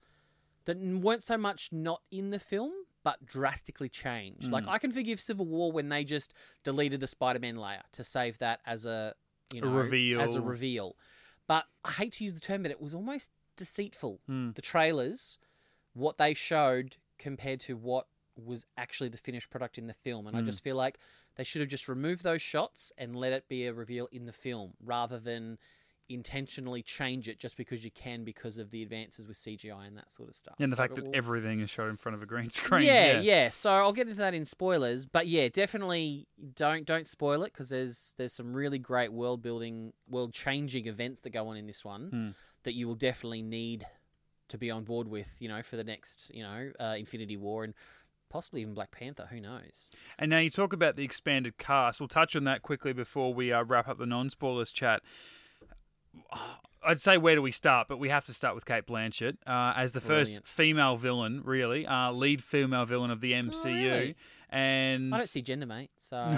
that 0.64 0.78
weren't 0.78 1.22
so 1.22 1.36
much 1.36 1.68
not 1.70 2.00
in 2.10 2.30
the 2.30 2.38
film, 2.38 2.72
but 3.04 3.24
drastically 3.26 3.88
changed. 3.88 4.48
Mm. 4.48 4.52
Like 4.52 4.64
I 4.68 4.78
can 4.78 4.92
forgive 4.92 5.20
Civil 5.20 5.46
War 5.46 5.72
when 5.72 5.88
they 5.88 6.04
just 6.04 6.32
deleted 6.62 7.00
the 7.00 7.06
Spider-Man 7.08 7.56
layer 7.56 7.82
to 7.92 8.04
save 8.04 8.38
that 8.38 8.60
as 8.66 8.86
a 8.86 9.14
you 9.52 9.62
A 9.62 9.66
know 9.66 9.72
reveal. 9.72 10.20
as 10.20 10.34
a 10.34 10.40
reveal. 10.40 10.96
But 11.48 11.64
I 11.84 11.92
hate 11.92 12.12
to 12.14 12.24
use 12.24 12.34
the 12.34 12.40
term, 12.40 12.62
but 12.62 12.70
it 12.70 12.80
was 12.80 12.94
almost 12.94 13.30
deceitful. 13.56 14.20
Mm. 14.30 14.54
The 14.54 14.62
trailers, 14.62 15.38
what 15.94 16.16
they 16.18 16.32
showed 16.34 16.96
compared 17.18 17.60
to 17.60 17.76
what 17.76 18.06
was 18.36 18.64
actually 18.78 19.08
the 19.10 19.18
finished 19.18 19.50
product 19.50 19.76
in 19.76 19.86
the 19.88 19.92
film, 19.94 20.26
and 20.26 20.36
I 20.36 20.40
Mm. 20.40 20.46
just 20.46 20.62
feel 20.64 20.76
like 20.76 20.98
they 21.36 21.44
should 21.44 21.60
have 21.60 21.68
just 21.68 21.86
removed 21.88 22.22
those 22.22 22.40
shots 22.40 22.92
and 22.96 23.14
let 23.16 23.32
it 23.32 23.48
be 23.48 23.66
a 23.66 23.72
reveal 23.74 24.06
in 24.12 24.24
the 24.26 24.32
film 24.32 24.74
rather 24.82 25.18
than 25.18 25.58
intentionally 26.14 26.82
change 26.82 27.28
it 27.28 27.38
just 27.38 27.56
because 27.56 27.84
you 27.84 27.90
can 27.90 28.24
because 28.24 28.58
of 28.58 28.70
the 28.70 28.82
advances 28.82 29.26
with 29.26 29.36
CGI 29.36 29.86
and 29.86 29.96
that 29.96 30.10
sort 30.10 30.28
of 30.28 30.34
stuff. 30.34 30.54
And 30.58 30.70
the 30.72 30.76
So 30.76 30.82
fact 30.82 30.94
that 30.96 31.04
will- 31.04 31.12
everything 31.14 31.60
is 31.60 31.70
shot 31.70 31.88
in 31.88 31.96
front 31.96 32.14
of 32.16 32.22
a 32.22 32.26
green 32.26 32.50
screen. 32.60 32.84
yeah, 32.84 33.12
yeah. 33.14 33.20
yeah, 33.20 33.48
So 33.50 33.70
I'll 33.70 33.92
get 33.92 34.06
into 34.08 34.18
that 34.20 34.34
in 34.34 34.44
spoilers, 34.44 35.06
but 35.06 35.26
yeah, 35.26 35.48
definitely 35.48 36.26
don't 36.54 36.84
don't 36.86 37.06
spoil 37.08 37.42
it 37.42 37.52
because 37.52 37.68
there's 37.70 38.14
there's 38.16 38.32
some 38.32 38.52
really 38.54 38.78
great 38.78 39.12
world 39.12 39.42
building, 39.42 39.92
world 40.08 40.32
changing 40.32 40.86
events 40.86 41.20
that 41.22 41.30
go 41.30 41.48
on 41.48 41.56
in 41.56 41.66
this 41.66 41.84
one 41.84 42.08
Hmm. 42.10 42.28
that 42.64 42.74
you 42.74 42.86
will 42.86 42.94
definitely 42.94 43.42
need 43.42 43.86
to 44.48 44.58
be 44.58 44.70
on 44.70 44.84
board 44.84 45.08
with. 45.08 45.36
You 45.40 45.48
know, 45.48 45.62
for 45.62 45.76
the 45.76 45.84
next 45.84 46.30
you 46.34 46.42
know 46.42 46.72
uh, 46.78 46.94
Infinity 46.98 47.36
War 47.36 47.64
and 47.64 47.74
possibly 48.28 48.62
even 48.62 48.72
Black 48.72 48.90
Panther. 48.90 49.28
Who 49.30 49.40
knows? 49.40 49.90
And 50.18 50.30
now 50.30 50.38
you 50.38 50.48
talk 50.48 50.72
about 50.72 50.96
the 50.96 51.04
expanded 51.04 51.58
cast. 51.58 52.00
We'll 52.00 52.08
touch 52.08 52.34
on 52.34 52.44
that 52.44 52.62
quickly 52.62 52.94
before 52.94 53.34
we 53.34 53.52
uh, 53.52 53.62
wrap 53.62 53.88
up 53.88 53.98
the 53.98 54.06
non-spoilers 54.06 54.72
chat. 54.72 55.02
I'd 56.84 57.00
say 57.00 57.16
where 57.16 57.36
do 57.36 57.42
we 57.42 57.52
start, 57.52 57.86
but 57.88 57.98
we 57.98 58.08
have 58.08 58.26
to 58.26 58.34
start 58.34 58.54
with 58.54 58.64
Cate 58.64 58.86
Blanchett 58.86 59.36
uh, 59.46 59.72
as 59.76 59.92
the 59.92 60.00
Brilliant. 60.00 60.28
first 60.38 60.46
female 60.46 60.96
villain, 60.96 61.40
really, 61.44 61.86
uh, 61.86 62.10
lead 62.10 62.42
female 62.42 62.84
villain 62.84 63.10
of 63.10 63.20
the 63.20 63.32
MCU. 63.32 63.64
Oh, 63.66 63.68
really? 63.68 64.16
And 64.52 65.14
I 65.14 65.18
don't 65.18 65.26
see 65.26 65.40
gender, 65.40 65.64
mate. 65.66 65.90
So 65.96 66.16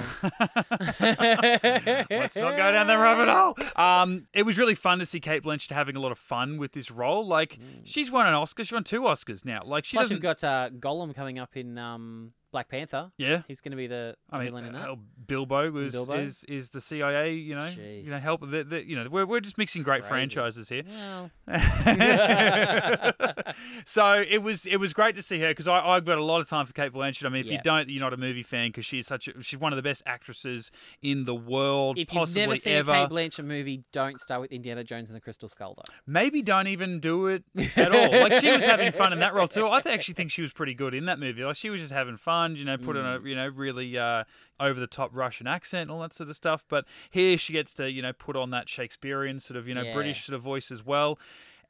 Let's 1.01 2.37
not 2.37 2.57
go 2.57 2.73
down 2.73 2.87
that 2.87 2.95
rabbit 2.99 3.29
hole. 3.29 3.57
Um, 3.77 4.27
it 4.33 4.45
was 4.45 4.57
really 4.59 4.75
fun 4.77 5.01
to 5.01 5.07
see 5.07 5.21
Cate 5.21 5.43
Blanchett 5.43 5.73
having 5.73 5.97
a 5.97 6.01
lot 6.01 6.13
of 6.13 6.19
fun 6.19 6.57
with 6.59 6.73
this 6.73 6.91
role. 6.91 7.27
Like 7.27 7.59
she's 7.83 8.11
won 8.11 8.27
an 8.27 8.35
Oscar, 8.35 8.65
she 8.65 8.75
won 8.75 8.85
two 8.85 9.01
Oscars 9.03 9.45
now. 9.45 9.63
Like 9.65 9.85
she 9.85 9.97
Plus, 9.97 10.05
doesn't. 10.05 10.15
we've 10.17 10.23
got 10.23 10.43
uh, 10.45 10.71
Gollum 10.71 11.15
coming 11.15 11.39
up 11.41 11.57
in 11.57 11.77
um, 11.77 12.33
Black 12.53 12.69
Panther. 12.69 13.11
yeah, 13.19 13.43
He's 13.49 13.61
going 13.61 13.73
to 13.73 13.77
be 13.77 13.89
the 13.89 14.15
I 14.31 14.39
mean, 14.39 14.47
villain 14.49 14.65
in 14.67 14.73
that. 14.75 14.83
hell, 14.83 14.99
Bilbo 15.27 15.71
was 15.73 15.93
Bilbo? 15.93 16.13
is 16.21 16.45
is 16.45 16.71
the 16.71 16.81
CIA. 16.81 17.35
You 17.35 17.57
know, 17.57 17.67
you 17.67 18.11
know, 18.11 18.19
help. 18.19 18.49
The, 18.49 18.63
the, 18.63 18.89
you 18.89 18.95
know, 18.95 19.09
we're 19.11 19.27
we're 19.27 19.41
just 19.41 19.59
mixing 19.59 19.83
great 19.83 20.03
Crazy. 20.05 20.09
franchises 20.35 20.69
here. 20.69 20.85
Well, 20.89 21.31
so 23.85 24.25
it 24.29 24.41
was 24.43 24.67
it 24.67 24.77
was 24.77 24.93
great 24.93 25.17
to 25.17 25.23
see 25.23 25.41
her 25.41 25.49
because 25.49 25.67
I 25.67 25.81
I've 25.81 26.05
got 26.05 26.19
a 26.19 26.25
lot 26.25 26.41
of 26.41 26.49
time 26.49 26.67
for 26.67 26.73
Cate 26.73 26.93
Blanchett. 26.93 27.27
I 27.27 27.29
mean, 27.29 27.45
if 27.45 27.51
you 27.51 27.59
don't, 27.65 27.89
you're 27.89 28.01
not 28.05 28.13
a 28.13 28.17
movie 28.17 28.43
fan 28.43 28.69
because 28.69 28.85
she's 28.87 29.07
such 29.07 29.29
a, 29.29 29.43
she's 29.43 29.59
one 29.59 29.73
of 29.73 29.77
the 29.77 29.83
best 29.83 30.03
actresses 30.07 30.71
in 31.03 31.25
the 31.25 31.35
world, 31.35 31.99
if 31.99 32.13
you've 32.13 32.21
possibly 32.21 32.43
never 32.43 32.57
seen 32.57 32.75
ever. 32.75 32.93
a 32.93 32.95
Cate 32.95 33.09
Blanchett 33.11 33.45
movie, 33.45 33.83
don't 33.93 34.21
start 34.21 34.41
with 34.41 34.53
Indiana 34.53 34.85
Jones 34.85 35.09
and 35.11 35.17
the 35.17 35.21
Crystal 35.21 35.49
Skull, 35.49 35.75
though. 35.77 35.93
maybe 36.07 36.43
don't 36.43 36.67
even 36.69 37.01
do 37.01 37.27
it 37.29 37.45
at 37.77 37.93
all. 37.93 38.11
Like 38.23 38.35
she 38.35 38.51
was 38.53 38.65
having 38.65 38.93
fun 38.93 39.13
in 39.13 39.19
that 39.21 39.35
role 39.35 39.49
too. 39.49 39.67
I 39.67 39.79
actually 39.87 40.15
think 40.15 40.31
she 40.31 40.43
was 40.43 40.53
pretty 40.53 40.75
good 40.75 40.95
in 40.95 41.07
that 41.07 41.19
movie. 41.19 41.43
Like 41.45 41.57
she 41.57 41.71
was 41.71 41.81
just 41.81 41.93
having 41.93 42.17
fun, 42.17 42.57
you 42.57 42.65
know, 42.65 42.77
put 42.77 42.97
on 42.97 43.05
a 43.07 43.19
Mm. 43.19 43.29
you 43.29 43.35
know 43.37 43.49
really 43.49 43.97
uh, 43.99 44.25
over 44.61 44.79
the 44.79 44.87
top 44.87 45.11
Russian 45.15 45.47
accent 45.47 45.83
and 45.83 45.91
all 45.91 46.01
that 46.01 46.13
sort 46.15 46.29
of 46.29 46.37
stuff. 46.37 46.65
But 46.69 46.85
here 47.11 47.39
she 47.39 47.53
gets 47.53 47.73
to 47.75 47.91
you 47.91 48.03
know 48.03 48.13
put 48.13 48.37
on 48.37 48.51
that 48.51 48.69
Shakespearean 48.69 49.41
sort 49.41 49.57
of 49.57 49.67
you 49.69 49.75
know 49.75 49.83
Yeah. 49.83 49.95
British 49.95 50.25
sort 50.27 50.35
of 50.37 50.43
voice 50.43 50.71
as 50.71 50.85
well, 50.85 51.19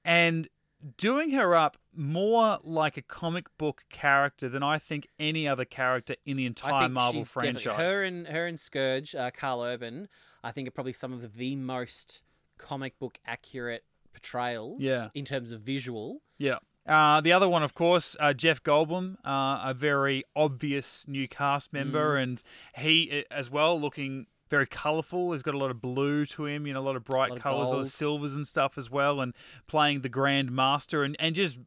and 0.04 0.48
doing 0.96 1.30
her 1.30 1.54
up 1.54 1.76
more 1.94 2.58
like 2.62 2.96
a 2.96 3.02
comic 3.02 3.46
book 3.58 3.84
character 3.90 4.48
than 4.48 4.62
I 4.62 4.78
think 4.78 5.08
any 5.18 5.46
other 5.48 5.64
character 5.64 6.16
in 6.26 6.36
the 6.36 6.46
entire 6.46 6.88
Marvel 6.88 7.24
franchise. 7.24 7.76
Her 7.76 8.02
and 8.02 8.26
her 8.26 8.46
and 8.46 8.58
Skurge, 8.58 9.14
uh, 9.14 9.30
Karl 9.30 9.62
Urban, 9.62 10.08
I 10.42 10.50
think 10.50 10.68
are 10.68 10.72
probably 10.72 10.92
some 10.92 11.12
of 11.12 11.36
the 11.36 11.56
most 11.56 12.22
comic 12.58 12.98
book 12.98 13.18
accurate 13.26 13.84
portrayals. 14.12 14.80
Yeah. 14.82 15.08
In 15.14 15.24
terms 15.24 15.52
of 15.52 15.60
visual. 15.62 16.20
Yeah. 16.38 16.58
Uh, 16.86 17.20
the 17.22 17.32
other 17.32 17.48
one, 17.48 17.62
of 17.62 17.74
course, 17.74 18.14
uh, 18.20 18.34
Jeff 18.34 18.62
Goldblum, 18.62 19.16
uh, 19.24 19.62
a 19.64 19.74
very 19.74 20.22
obvious 20.36 21.06
new 21.08 21.26
cast 21.26 21.72
member, 21.72 22.16
Mm. 22.18 22.22
and 22.22 22.42
he 22.76 23.24
uh, 23.30 23.34
as 23.34 23.48
well 23.50 23.80
looking 23.80 24.26
very 24.50 24.66
colourful. 24.66 25.32
He's 25.32 25.42
got 25.42 25.54
a 25.54 25.58
lot 25.58 25.70
of 25.70 25.80
blue 25.80 26.24
to 26.26 26.46
him, 26.46 26.66
you 26.66 26.74
know, 26.74 26.80
a 26.80 26.82
lot 26.82 26.96
of 26.96 27.04
bright 27.04 27.30
lot 27.30 27.38
of 27.38 27.42
colours, 27.42 27.70
a 27.70 27.72
lot 27.72 27.80
of 27.80 27.88
silvers 27.88 28.36
and 28.36 28.46
stuff 28.46 28.76
as 28.78 28.90
well, 28.90 29.20
and 29.20 29.34
playing 29.66 30.02
the 30.02 30.08
Grand 30.08 30.52
Master 30.52 31.02
and, 31.04 31.16
and 31.18 31.34
just 31.34 31.58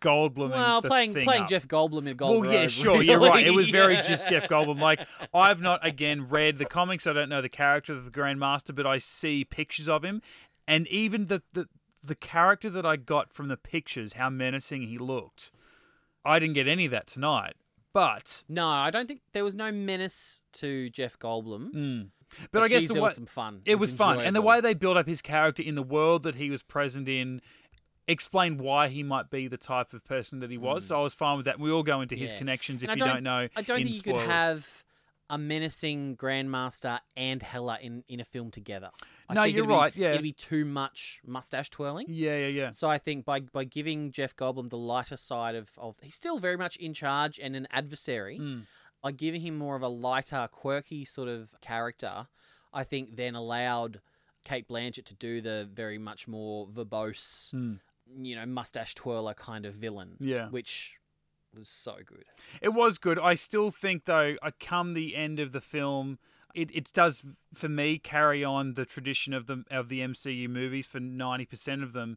Goldblum. 0.00 0.50
Well, 0.50 0.82
the 0.82 0.88
playing 0.88 1.14
playing 1.14 1.42
up. 1.42 1.48
Jeff 1.48 1.66
Goldblum 1.66 2.00
in 2.00 2.08
a 2.08 2.14
gold 2.14 2.44
Well, 2.44 2.52
yeah, 2.52 2.68
sure, 2.68 3.02
you're 3.02 3.18
right. 3.18 3.46
It 3.46 3.52
was 3.52 3.68
very 3.68 3.94
really. 3.94 4.06
just 4.06 4.28
Jeff 4.28 4.48
Goldblum. 4.48 4.80
Like 4.80 5.00
I've 5.34 5.60
not 5.60 5.84
again 5.84 6.28
read 6.28 6.58
the 6.58 6.66
comics. 6.66 7.06
I 7.06 7.12
don't 7.12 7.28
know 7.28 7.40
the 7.40 7.48
character 7.48 7.92
of 7.92 8.04
the 8.04 8.10
Grand 8.10 8.38
Master, 8.38 8.72
but 8.72 8.86
I 8.86 8.98
see 8.98 9.44
pictures 9.44 9.88
of 9.88 10.04
him, 10.04 10.20
and 10.68 10.86
even 10.88 11.26
the 11.26 11.42
the 11.54 11.68
the 12.04 12.14
character 12.14 12.68
that 12.70 12.84
I 12.84 12.96
got 12.96 13.32
from 13.32 13.48
the 13.48 13.56
pictures, 13.56 14.14
how 14.14 14.30
menacing 14.30 14.82
he 14.82 14.98
looked. 14.98 15.50
I 16.24 16.38
didn't 16.38 16.54
get 16.54 16.68
any 16.68 16.84
of 16.86 16.90
that 16.90 17.06
tonight, 17.06 17.54
but 17.96 18.44
No, 18.46 18.68
I 18.68 18.90
don't 18.90 19.06
think 19.08 19.22
there 19.32 19.42
was 19.44 19.54
no 19.54 19.72
menace 19.72 20.42
to 20.54 20.90
Jeff 20.90 21.18
Goldblum. 21.18 21.72
mm. 21.74 22.08
but, 22.52 22.62
I 22.62 22.68
guess 22.68 22.82
geez, 22.82 22.88
the 22.88 22.94
there 22.94 23.02
way 23.02 23.06
was 23.08 23.14
some 23.14 23.24
fun. 23.26 23.62
it 23.64 23.76
was 23.76 23.94
fun, 23.94 24.20
and 24.20 24.36
the 24.36 24.42
way 24.42 24.60
they 24.60 24.74
built 24.74 24.98
up 24.98 25.06
his 25.06 25.22
character 25.22 25.62
in 25.62 25.76
the 25.76 25.82
world 25.82 26.22
that 26.24 26.34
he 26.34 26.50
was 26.50 26.62
present 26.62 27.08
in. 27.08 27.40
Explain 28.08 28.58
why 28.58 28.86
he 28.86 29.02
might 29.02 29.30
be 29.30 29.48
the 29.48 29.56
type 29.56 29.92
of 29.92 30.04
person 30.04 30.38
that 30.38 30.48
he 30.48 30.56
was. 30.56 30.86
So 30.86 31.00
I 31.00 31.02
was 31.02 31.12
fine 31.12 31.38
with 31.38 31.46
that. 31.46 31.58
We 31.58 31.72
all 31.72 31.82
go 31.82 32.00
into 32.02 32.14
his 32.14 32.30
Mm. 32.30 32.32
Yeah. 32.34 32.38
connections 32.38 32.82
if 32.84 32.90
And 32.90 33.00
you 33.00 33.04
I 33.06 33.12
don't, 33.14 33.22
know. 33.24 33.48
I 33.56 33.62
don't 33.62 33.78
in 33.80 33.84
think 33.84 33.94
you 33.96 34.00
spoilers. 34.00 34.22
could 34.22 34.30
have 34.30 34.84
a 35.28 35.38
menacing 35.38 36.16
Grandmaster 36.16 37.00
and 37.16 37.42
Hela 37.42 37.78
in, 37.82 38.04
in 38.08 38.20
a 38.20 38.24
film 38.24 38.52
together. 38.52 38.90
I 39.28 39.34
No, 39.34 39.42
think 39.42 39.56
you're 39.56 39.64
it'd 39.64 39.68
be- 39.68 39.74
right, 39.74 39.96
yeah. 39.96 40.10
it'd 40.10 40.22
be 40.22 40.32
too 40.32 40.64
much 40.64 41.20
mustache 41.26 41.70
twirling. 41.70 42.06
Yeah, 42.08 42.36
yeah, 42.38 42.46
yeah. 42.46 42.70
So 42.72 42.88
I 42.88 42.98
think 42.98 43.24
by 43.24 43.40
by 43.40 43.64
giving 43.64 44.12
Jeff 44.12 44.36
Goldblum 44.36 44.70
the 44.70 44.78
lighter 44.78 45.16
side 45.16 45.54
of, 45.54 45.70
of 45.78 45.96
he's 46.02 46.14
still 46.14 46.38
very 46.38 46.56
much 46.56 46.76
in 46.76 46.94
charge 46.94 47.38
and 47.38 47.56
an 47.56 47.66
adversary. 47.70 48.38
Mm. 48.38 48.66
By 49.02 49.12
giving 49.12 49.40
him 49.42 49.56
more 49.56 49.76
of 49.76 49.82
a 49.82 49.88
lighter, 49.88 50.48
quirky 50.50 51.04
sort 51.04 51.28
of 51.28 51.54
character, 51.60 52.26
I 52.72 52.82
think 52.82 53.16
then 53.16 53.34
allowed 53.34 54.00
Cate 54.44 54.66
Blanchett 54.68 55.04
to 55.04 55.14
do 55.14 55.40
the 55.40 55.68
very 55.72 55.98
much 55.98 56.26
more 56.26 56.66
verbose, 56.66 57.52
Mm. 57.54 57.80
you 58.20 58.34
know, 58.36 58.46
mustache 58.46 58.94
twirler 58.94 59.34
kind 59.34 59.66
of 59.66 59.74
villain. 59.74 60.16
Yeah. 60.20 60.48
Which 60.48 60.96
was 61.54 61.68
so 61.68 61.96
good. 62.04 62.24
It 62.60 62.70
was 62.70 62.98
good. 62.98 63.18
I 63.18 63.34
still 63.34 63.70
think, 63.70 64.04
though, 64.06 64.36
I 64.42 64.50
come 64.52 64.94
the 64.94 65.14
end 65.16 65.40
of 65.40 65.52
the 65.52 65.60
film, 65.60 66.18
it, 66.56 66.70
it 66.74 66.90
does 66.92 67.22
for 67.54 67.68
me 67.68 67.98
carry 67.98 68.42
on 68.42 68.74
the 68.74 68.84
tradition 68.84 69.34
of 69.34 69.46
the 69.46 69.64
of 69.70 69.88
the 69.88 70.00
MCU 70.00 70.48
movies 70.48 70.86
for 70.86 70.98
ninety 70.98 71.44
percent 71.44 71.82
of 71.82 71.92
them. 71.92 72.16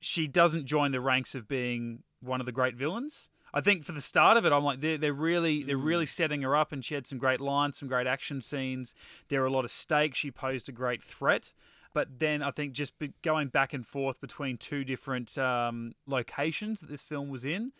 She 0.00 0.26
doesn't 0.26 0.66
join 0.66 0.92
the 0.92 1.00
ranks 1.00 1.34
of 1.34 1.48
being 1.48 2.02
one 2.20 2.40
of 2.40 2.46
the 2.46 2.52
great 2.52 2.74
villains. 2.74 3.30
I 3.54 3.60
think 3.60 3.84
for 3.84 3.92
the 3.92 4.00
start 4.00 4.36
of 4.36 4.44
it, 4.44 4.52
I'm 4.52 4.64
like 4.64 4.80
they're 4.80 4.98
they're 4.98 5.12
really 5.12 5.62
they're 5.62 5.76
really 5.76 6.06
setting 6.06 6.42
her 6.42 6.54
up, 6.54 6.72
and 6.72 6.84
she 6.84 6.94
had 6.94 7.06
some 7.06 7.18
great 7.18 7.40
lines, 7.40 7.78
some 7.78 7.88
great 7.88 8.06
action 8.06 8.40
scenes. 8.40 8.94
There 9.28 9.40
were 9.40 9.46
a 9.46 9.52
lot 9.52 9.64
of 9.64 9.70
stakes. 9.70 10.18
She 10.18 10.30
posed 10.30 10.68
a 10.68 10.72
great 10.72 11.02
threat. 11.02 11.52
But 11.94 12.18
then 12.18 12.42
I 12.42 12.50
think 12.50 12.72
just 12.72 12.98
be 12.98 13.12
going 13.22 13.48
back 13.48 13.72
and 13.72 13.86
forth 13.86 14.20
between 14.20 14.58
two 14.58 14.82
different 14.82 15.38
um, 15.38 15.94
locations 16.08 16.80
that 16.80 16.90
this 16.90 17.02
film 17.02 17.28
was 17.28 17.44
in, 17.44 17.70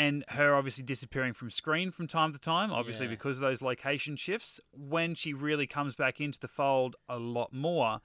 and 0.00 0.24
her 0.28 0.54
obviously 0.54 0.84
disappearing 0.84 1.34
from 1.34 1.50
screen 1.50 1.90
from 1.90 2.06
time 2.06 2.32
to 2.32 2.38
time, 2.38 2.70
obviously 2.72 3.06
Yeah. 3.06 3.10
because 3.16 3.36
of 3.36 3.42
those 3.42 3.60
location 3.60 4.16
shifts. 4.16 4.60
When 4.72 5.14
she 5.14 5.32
really 5.32 5.66
comes 5.66 5.94
back 5.94 6.20
into 6.20 6.38
the 6.40 6.48
fold 6.48 6.96
a 7.08 7.18
lot 7.18 7.52
more, 7.52 8.00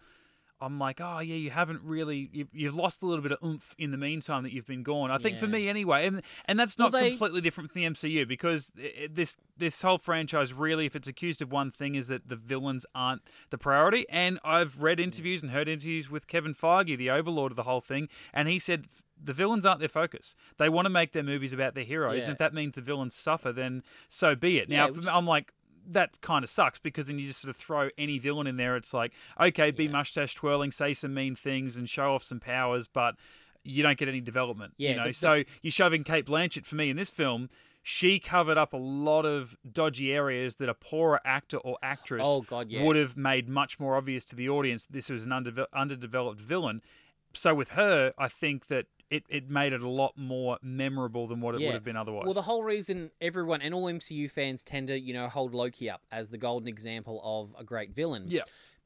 I'm 0.62 0.79
like, 0.79 0.99
oh 1.01 1.19
yeah, 1.19 1.36
you 1.36 1.51
haven't 1.51 1.81
really, 1.84 2.29
you've, 2.31 2.47
you've 2.53 2.75
lost 2.75 3.03
a 3.03 3.05
little 3.05 3.21
bit 3.21 3.34
of 3.34 3.39
oomph 3.43 3.75
in 3.77 3.91
the 3.91 3.97
meantime 3.97 4.43
that 4.43 4.53
you've 4.53 4.65
been 4.65 4.84
gone. 4.84 5.12
I 5.12 5.17
think 5.17 5.38
for 5.38 5.47
me 5.47 5.67
anyway, 5.67 6.08
and 6.08 6.21
and 6.45 6.58
that's 6.60 6.77
Well, 6.77 6.89
not 6.91 6.97
they- 6.99 7.10
completely 7.12 7.41
different 7.41 7.71
from 7.71 7.81
the 7.81 7.88
MCU 7.89 8.25
because 8.27 8.71
this 9.10 9.36
this 9.58 9.81
whole 9.81 9.97
franchise 9.97 10.53
really, 10.53 10.86
if 10.86 10.95
it's 10.95 11.10
accused 11.10 11.41
of 11.41 11.51
one 11.51 11.71
thing, 11.71 11.95
is 11.95 12.08
that 12.08 12.29
the 12.29 12.38
villains 12.38 12.86
aren't 12.95 13.21
the 13.49 13.58
priority. 13.58 14.05
And 14.10 14.39
I've 14.45 14.81
read 14.81 14.99
interviews 14.99 15.41
and 15.43 15.51
heard 15.51 15.67
interviews 15.67 16.10
with 16.10 16.25
Kevin 16.27 16.53
Feige, 16.55 16.97
the 16.97 17.10
overlord 17.10 17.51
of 17.51 17.55
the 17.58 17.63
whole 17.63 17.81
thing, 17.81 18.08
and 18.34 18.47
he 18.47 18.58
said. 18.60 18.88
The 19.21 19.34
villains 19.34 19.65
aren't 19.65 19.80
their 19.80 19.89
focus. 19.89 20.36
They 20.58 20.69
want 20.69 20.86
to 20.86 20.89
make 20.89 21.13
their 21.13 21.23
movies 21.23 21.54
about 21.54 21.73
their 21.75 21.84
heroes, 21.84 22.17
Yeah. 22.19 22.23
and 22.25 22.32
if 22.34 22.38
that 22.39 22.54
means 22.54 22.75
the 22.75 22.82
villains 22.82 23.15
suffer, 23.15 23.51
then 23.51 23.84
so 24.10 24.36
be 24.36 24.58
it. 24.60 24.69
Now, 24.69 24.89
Yeah, 24.89 25.12
I'm 25.15 25.25
like, 25.25 25.54
that 25.88 26.19
kind 26.21 26.43
of 26.43 26.49
sucks 26.49 26.80
because 26.80 27.08
then 27.08 27.19
you 27.19 27.28
just 27.28 27.41
sort 27.41 27.49
of 27.49 27.56
throw 27.56 27.89
any 27.97 28.17
villain 28.19 28.47
in 28.47 28.58
there. 28.58 28.75
It's 28.75 28.93
like, 28.93 29.13
okay, 29.39 29.71
be 29.71 29.86
Yeah. 29.86 29.91
mustache 29.91 30.34
twirling, 30.34 30.71
say 30.71 30.93
some 30.93 31.13
mean 31.13 31.36
things, 31.36 31.78
and 31.78 31.89
show 31.89 32.13
off 32.15 32.23
some 32.23 32.39
powers, 32.39 32.88
but 32.88 33.15
you 33.63 33.82
don't 33.84 33.97
get 33.97 34.08
any 34.08 34.21
development. 34.21 34.73
Yeah, 34.78 34.89
you 34.91 34.95
know. 34.97 35.04
the- 35.04 35.10
the- 35.10 35.13
so 35.13 35.43
you're 35.62 35.71
shoving 35.71 36.04
Cate 36.04 36.25
Blanchett 36.25 36.65
for 36.65 36.75
me 36.75 36.89
in 36.89 36.97
this 36.97 37.10
film. 37.10 37.49
She 37.88 38.19
covered 38.19 38.58
up 38.58 38.73
a 38.73 38.78
lot 38.78 39.25
of 39.28 39.56
dodgy 39.71 40.12
areas 40.12 40.56
that 40.56 40.67
a 40.69 40.73
poorer 40.73 41.21
actor 41.23 41.58
or 41.58 41.78
actress 41.84 42.23
Oh, 42.25 42.41
God, 42.41 42.71
yeah. 42.71 42.84
would 42.84 42.95
have 42.95 43.15
made 43.15 43.47
much 43.47 43.80
more 43.80 43.95
obvious 43.95 44.25
to 44.25 44.36
the 44.36 44.49
audience 44.49 44.86
that 44.86 44.93
this 44.93 45.10
was 45.10 45.23
an 45.28 45.32
underve- 45.32 45.67
underdeveloped 45.71 46.39
villain. 46.39 46.82
So 47.36 47.54
with 47.54 47.69
her, 47.71 48.13
I 48.17 48.28
think 48.28 48.67
that 48.67 48.86
it, 49.10 49.24
it 49.30 49.50
made 49.50 49.71
it 49.74 49.82
a 49.82 49.89
lot 49.89 50.13
more 50.17 50.58
memorable 50.63 51.28
than 51.28 51.39
what 51.41 51.54
it 51.56 51.62
Yeah. 51.62 51.67
would 51.67 51.74
have 51.76 51.84
been 51.84 51.95
otherwise. 51.98 52.26
Well, 52.26 52.34
the 52.34 52.41
whole 52.43 52.63
reason 52.63 53.12
everyone 53.21 53.62
and 53.62 53.74
all 53.74 53.86
MCU 53.86 54.30
fans 54.32 54.63
tend 54.63 54.88
to, 54.88 55.00
you 55.00 55.13
know, 55.13 55.28
hold 55.30 55.54
Loki 55.54 55.89
up 55.89 56.02
as 56.12 56.32
the 56.32 56.38
golden 56.38 56.67
example 56.67 57.21
of 57.24 57.54
a 57.60 57.63
great 57.63 57.91
villain. 57.93 58.26
yeah. 58.28 58.41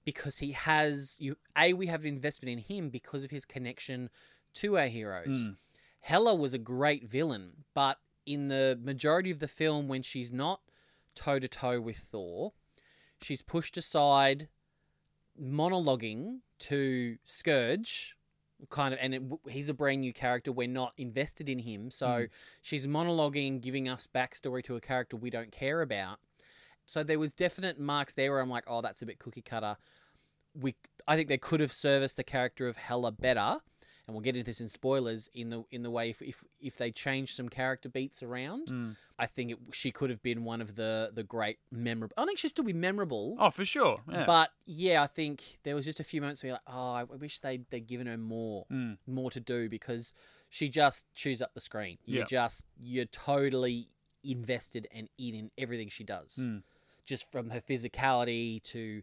Because 0.05 0.39
he 0.39 0.53
has 0.53 1.15
you 1.19 1.37
A, 1.57 1.73
we 1.73 1.87
have 1.87 2.05
investment 2.05 2.51
in 2.51 2.57
him 2.57 2.89
because 2.89 3.23
of 3.23 3.31
his 3.31 3.45
connection 3.45 4.09
to 4.55 4.77
our 4.77 4.87
heroes. 4.87 5.49
Mm. 5.49 5.55
Hela 6.01 6.33
was 6.35 6.53
a 6.53 6.57
great 6.57 7.03
villain, 7.07 7.65
but 7.73 7.99
in 8.25 8.47
the 8.47 8.79
majority 8.81 9.29
of 9.31 9.39
the 9.39 9.47
film 9.47 9.87
when 9.87 10.01
she's 10.01 10.31
not 10.31 10.61
toe 11.15 11.37
to 11.39 11.47
toe 11.47 11.79
with 11.79 11.97
Thor, 11.97 12.53
she's 13.21 13.41
pushed 13.41 13.77
aside 13.77 14.47
monologuing 15.39 16.39
to 16.59 17.17
Skurge 17.25 18.13
kind 18.69 18.93
of 18.93 18.99
and 19.01 19.15
it, 19.15 19.21
he's 19.49 19.69
a 19.69 19.73
brand 19.73 20.01
new 20.01 20.13
character. 20.13 20.51
We're 20.51 20.67
not 20.67 20.93
invested 20.97 21.49
in 21.49 21.59
him. 21.59 21.91
So 21.91 22.07
hmm. 22.07 22.25
she's 22.61 22.87
monologuing 22.87 23.61
giving 23.61 23.87
us 23.87 24.07
backstory 24.13 24.63
to 24.63 24.75
a 24.75 24.81
character 24.81 25.17
we 25.17 25.29
don't 25.29 25.51
care 25.51 25.81
about. 25.81 26.19
So 26.85 27.03
there 27.03 27.19
was 27.19 27.33
definite 27.33 27.79
marks 27.79 28.13
there 28.13 28.31
where 28.31 28.41
i'm 28.41 28.49
like 28.49 28.63
oh 28.67 28.81
that's 28.81 29.01
a 29.01 29.05
bit 29.05 29.19
cookie 29.19 29.41
cutter. 29.41 29.77
We 30.59 30.75
i 31.07 31.15
think 31.15 31.29
they 31.29 31.37
could 31.37 31.59
have 31.59 31.71
serviced 31.71 32.17
the 32.17 32.23
character 32.23 32.67
of 32.67 32.77
Hela 32.77 33.11
better 33.11 33.57
and 34.09 34.15
we'll 34.15 34.23
get 34.23 34.35
into 34.35 34.43
this 34.43 34.59
in 34.59 34.67
spoilers 34.67 35.29
in 35.35 35.51
the 35.51 35.63
in 35.69 35.83
the 35.83 35.91
way 35.91 36.09
if 36.09 36.19
if, 36.21 36.43
if 36.59 36.77
they 36.77 36.89
change 36.89 37.35
some 37.35 37.47
character 37.47 37.87
beats 37.89 38.23
around 38.23 38.67
Mm. 38.67 38.95
i 39.19 39.27
think 39.27 39.51
it, 39.51 39.57
she 39.71 39.91
could 39.91 40.09
have 40.09 40.23
been 40.23 40.43
one 40.43 40.61
of 40.61 40.75
the 40.75 41.11
the 41.13 41.21
great 41.21 41.59
memorable 41.71 42.15
i 42.17 42.25
think 42.25 42.39
she'd 42.39 42.49
still 42.49 42.63
be 42.65 42.73
memorable 42.73 43.35
Oh, 43.39 43.51
for 43.51 43.65
sure. 43.65 44.01
Yeah. 44.11 44.25
but 44.25 44.49
yeah, 44.65 45.03
I 45.03 45.07
think 45.07 45.43
there 45.63 45.75
was 45.75 45.85
just 45.85 45.99
a 45.99 46.03
few 46.03 46.21
moments 46.21 46.41
where 46.41 46.47
you're 46.49 46.59
like, 46.65 46.75
oh, 46.75 46.91
I 46.93 47.03
wish 47.03 47.37
they 47.39 47.57
they'd 47.69 47.85
given 47.87 48.07
her 48.07 48.17
more, 48.17 48.65
Mm. 48.71 48.97
more 49.05 49.29
to 49.31 49.39
do 49.39 49.69
because 49.69 50.13
she 50.49 50.69
just 50.69 51.05
chews 51.13 51.39
up 51.41 51.53
the 51.53 51.61
screen. 51.61 51.97
You 52.05 52.19
Yeah. 52.19 52.25
just 52.25 52.65
you're 52.81 53.05
totally 53.05 53.89
invested 54.23 54.87
and 54.91 55.07
in 55.17 55.35
in 55.35 55.51
everything 55.57 55.89
she 55.89 56.03
does, 56.03 56.35
Mm. 56.39 56.63
just 57.05 57.31
from 57.31 57.51
her 57.51 57.61
physicality 57.61 58.61
to 58.63 59.01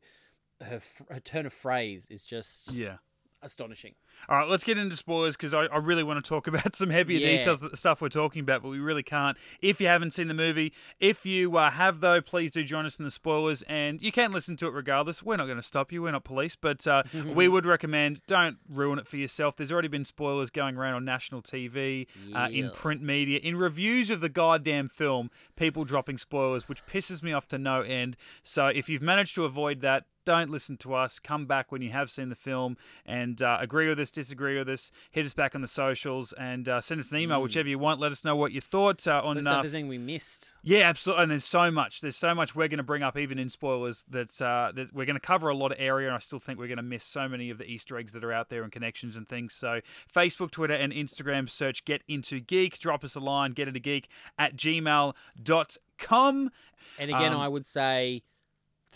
her 0.62 0.80
her 1.10 1.20
turn 1.20 1.46
of 1.46 1.52
phrase 1.52 2.08
is 2.10 2.22
just 2.24 2.72
yeah. 2.72 2.96
Astonishing. 3.42 3.94
All 4.28 4.36
right, 4.36 4.48
let's 4.48 4.64
get 4.64 4.78
into 4.78 4.96
spoilers 4.96 5.36
because 5.36 5.54
I, 5.54 5.64
I 5.66 5.76
really 5.78 6.02
want 6.02 6.24
to 6.24 6.28
talk 6.28 6.46
about 6.46 6.74
some 6.74 6.90
heavier 6.90 7.18
Yeah. 7.20 7.36
details 7.36 7.62
of 7.62 7.70
the 7.70 7.76
stuff 7.76 8.00
we're 8.00 8.08
talking 8.08 8.40
about, 8.40 8.62
but 8.62 8.68
we 8.70 8.78
really 8.78 9.02
can't. 9.02 9.36
If 9.60 9.80
you 9.80 9.86
haven't 9.86 10.12
seen 10.12 10.28
the 10.28 10.34
movie, 10.34 10.72
if 11.00 11.24
you 11.26 11.56
uh, 11.56 11.70
have 11.70 12.00
though, 12.00 12.20
please 12.20 12.50
do 12.50 12.64
join 12.64 12.86
us 12.86 12.98
in 12.98 13.04
the 13.04 13.10
spoilers, 13.10 13.62
and 13.62 14.00
you 14.00 14.10
can 14.12 14.32
listen 14.32 14.56
to 14.56 14.66
it 14.66 14.70
regardless. 14.72 15.22
We're 15.22 15.36
not 15.36 15.46
going 15.46 15.58
to 15.58 15.62
stop 15.62 15.92
you. 15.92 16.02
We're 16.02 16.12
not 16.12 16.24
police, 16.24 16.56
but 16.56 16.86
uh, 16.86 17.02
we 17.26 17.48
would 17.48 17.66
recommend 17.66 18.20
don't 18.26 18.56
ruin 18.68 18.98
it 18.98 19.06
for 19.06 19.16
yourself. 19.16 19.56
There's 19.56 19.72
already 19.72 19.88
been 19.88 20.04
spoilers 20.04 20.50
going 20.50 20.76
around 20.76 20.94
on 20.94 21.04
national 21.04 21.42
TV, 21.42 22.06
uh, 22.34 22.48
in 22.50 22.70
print 22.70 23.02
media, 23.02 23.38
in 23.42 23.56
reviews 23.56 24.10
of 24.10 24.20
the 24.20 24.28
goddamn 24.28 24.88
film. 24.88 25.30
People 25.56 25.84
dropping 25.84 26.18
spoilers, 26.18 26.68
which 26.68 26.84
pisses 26.86 27.22
me 27.22 27.32
off 27.32 27.46
to 27.48 27.58
no 27.58 27.82
end. 27.82 28.16
So 28.42 28.66
if 28.66 28.88
you've 28.88 29.02
managed 29.02 29.34
to 29.36 29.44
avoid 29.44 29.80
that, 29.80 30.04
don't 30.26 30.50
listen 30.50 30.76
to 30.78 30.92
us. 30.94 31.18
Come 31.18 31.46
back 31.46 31.72
when 31.72 31.80
you 31.80 31.90
have 31.92 32.10
seen 32.10 32.28
the 32.28 32.34
film 32.34 32.76
and 33.06 33.40
uh, 33.40 33.56
agree 33.60 33.88
with 33.88 33.98
us, 33.98 34.10
disagree 34.10 34.58
with 34.58 34.68
us. 34.68 34.90
Hit 35.10 35.24
us 35.24 35.32
back 35.32 35.54
on 35.54 35.62
the 35.62 35.66
socials 35.66 36.34
and 36.34 36.68
uh, 36.68 36.82
send 36.82 37.00
us 37.00 37.10
an 37.12 37.18
email, 37.18 37.40
whichever 37.40 37.68
you 37.68 37.78
want. 37.78 37.98
Let 38.00 38.12
us 38.12 38.22
know 38.24 38.36
what 38.36 38.52
you 38.52 38.60
thought 38.60 39.06
uh, 39.08 39.22
on. 39.24 39.38
Uh, 39.38 39.40
there's 39.40 39.72
anything 39.72 39.88
we 39.88 39.96
missed. 39.96 40.54
yeah, 40.62 40.80
absolutely. 40.88 41.22
And 41.22 41.30
there's 41.30 41.44
so 41.44 41.70
much. 41.70 42.02
There's 42.02 42.16
so 42.16 42.34
much 42.34 42.54
we're 42.54 42.68
going 42.68 42.76
to 42.76 42.82
bring 42.82 43.02
up, 43.02 43.16
even 43.16 43.38
in 43.38 43.48
spoilers, 43.48 44.04
that 44.10 44.38
uh, 44.42 44.72
that 44.74 44.92
we're 44.92 45.06
going 45.06 45.14
to 45.14 45.20
cover 45.20 45.48
a 45.48 45.56
lot 45.56 45.72
of 45.72 45.78
area, 45.80 46.08
and 46.08 46.14
I 46.14 46.18
still 46.18 46.40
think 46.40 46.58
we're 46.58 46.66
going 46.68 46.76
to 46.76 46.82
miss 46.82 47.04
so 47.04 47.28
many 47.28 47.48
of 47.48 47.56
the 47.58 47.64
Easter 47.64 47.96
eggs 47.96 48.12
that 48.12 48.22
are 48.24 48.32
out 48.32 48.48
there 48.50 48.62
and 48.64 48.72
connections 48.72 49.16
and 49.16 49.26
things. 49.28 49.54
So 49.54 49.80
Facebook, 50.14 50.50
Twitter, 50.50 50.74
and 50.74 50.92
Instagram, 50.92 51.48
search 51.48 51.84
Get 51.84 52.02
Into 52.08 52.40
Geek. 52.40 52.78
Drop 52.78 53.04
us 53.04 53.14
a 53.14 53.20
line, 53.20 53.52
get 53.52 53.68
into 53.68 53.80
geek 53.80 54.08
at 54.38 54.56
gmail.com. 54.56 56.50
And 56.98 57.10
again, 57.10 57.32
Um, 57.32 57.40
I 57.40 57.48
would 57.48 57.66
say 57.66 58.22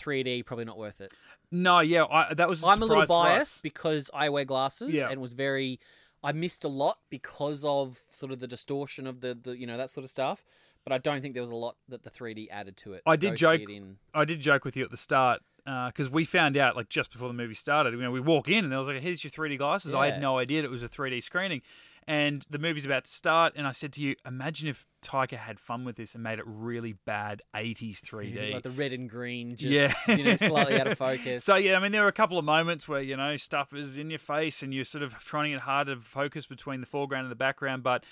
3D 0.01 0.45
probably 0.47 0.65
not 0.65 0.79
worth 0.79 1.01
it. 1.01 1.13
No, 1.53 1.81
yeah, 1.81 2.05
I, 2.05 2.33
that 2.35 2.49
was. 2.49 2.63
i 2.65 2.73
I'm 2.73 2.83
a 2.83 2.85
little 2.85 3.07
biased 3.07 3.63
because 3.63 4.11
I 4.15 4.29
wear 4.29 4.45
glasses 4.45 4.93
Yeah. 4.93 5.09
and 5.11 5.21
was 5.21 5.33
very. 5.33 5.81
I 6.23 6.33
missed 6.33 6.65
a 6.65 6.69
lot 6.69 6.99
because 7.09 7.65
of 7.65 8.01
sort 8.09 8.31
of 8.31 8.41
the 8.41 8.47
distortion 8.47 9.07
of 9.07 9.21
the, 9.21 9.35
the 9.41 9.57
you 9.59 9.67
know 9.67 9.77
that 9.77 9.91
sort 9.91 10.05
of 10.05 10.11
stuff. 10.11 10.45
But 10.85 10.93
I 10.95 10.99
don't 10.99 11.21
think 11.21 11.35
there 11.35 11.43
was 11.43 11.51
a 11.51 11.57
lot 11.57 11.77
that 11.89 12.05
the 12.05 12.11
3D 12.11 12.49
added 12.51 12.77
to 12.79 12.95
it. 12.95 13.03
I 13.05 13.17
did 13.17 13.31
Go 13.31 13.37
joke- 13.57 13.69
in. 13.69 13.99
I 14.15 14.25
did 14.25 14.41
joke 14.41 14.65
with 14.65 14.77
you 14.77 14.85
at 14.85 14.91
the 14.91 14.97
start 14.97 15.41
uh, 15.67 15.89
because 15.89 16.09
we 16.09 16.25
found 16.25 16.57
out 16.57 16.75
like 16.77 16.89
just 16.89 17.13
before 17.13 17.29
the 17.29 17.35
movie 17.35 17.55
started. 17.55 17.93
You 17.93 18.01
know, 18.01 18.11
we 18.11 18.21
walk 18.21 18.49
in 18.49 18.65
and 18.65 18.73
there 18.73 18.79
was 18.79 18.89
like, 18.89 19.01
"Here's 19.03 19.23
your 19.25 19.31
3D 19.31 19.59
glasses." 19.59 19.93
I 19.95 20.11
had 20.11 20.21
no 20.23 20.39
idea 20.39 20.63
it 20.63 20.71
was 20.71 20.83
a 20.83 20.89
3D 20.89 21.23
screening, 21.23 21.61
and 22.07 22.45
the 22.51 22.59
movie's 22.59 22.85
about 22.85 23.05
to 23.05 23.11
start. 23.11 23.53
And 23.57 23.67
I 23.67 23.73
said 23.73 23.93
to 23.95 24.03
you, 24.03 24.17
"Imagine 24.27 24.69
if 24.69 24.87
Taika 25.03 25.37
had 25.39 25.59
fun 25.61 25.85
with 25.85 25.97
this 25.97 26.15
and 26.15 26.23
made 26.23 26.39
it 26.39 26.45
really 26.47 26.95
bad 27.05 27.43
80s 27.55 28.01
3D." 28.01 28.53
like 28.55 28.63
the 28.63 28.71
red 28.71 28.93
and 28.93 29.09
green, 29.09 29.57
just 29.57 29.73
Yeah. 29.73 30.17
you 30.17 30.25
know, 30.25 30.37
slightly 30.37 30.81
out 30.81 30.87
of 30.87 30.99
focus. 31.11 31.45
So 31.45 31.57
yeah, 31.57 31.77
I 31.77 31.81
mean, 31.81 31.93
there 31.93 32.03
were 32.03 32.09
a 32.09 32.13
couple 32.13 32.39
of 32.39 32.45
moments 32.45 32.87
where 32.89 33.01
you 33.01 33.17
know 33.17 33.37
stuff 33.37 33.73
is 33.75 33.97
in 33.97 34.11
your 34.11 34.19
face, 34.19 34.63
and 34.63 34.73
you're 34.75 34.85
sort 34.85 35.03
of 35.03 35.15
trying 35.19 35.53
it 35.53 35.61
hard 35.61 35.87
to 35.89 35.97
focus 35.97 36.47
between 36.47 36.81
the 36.81 36.87
foreground 36.87 37.25
and 37.25 37.31
the 37.33 37.37
background. 37.37 37.83
But 37.83 38.05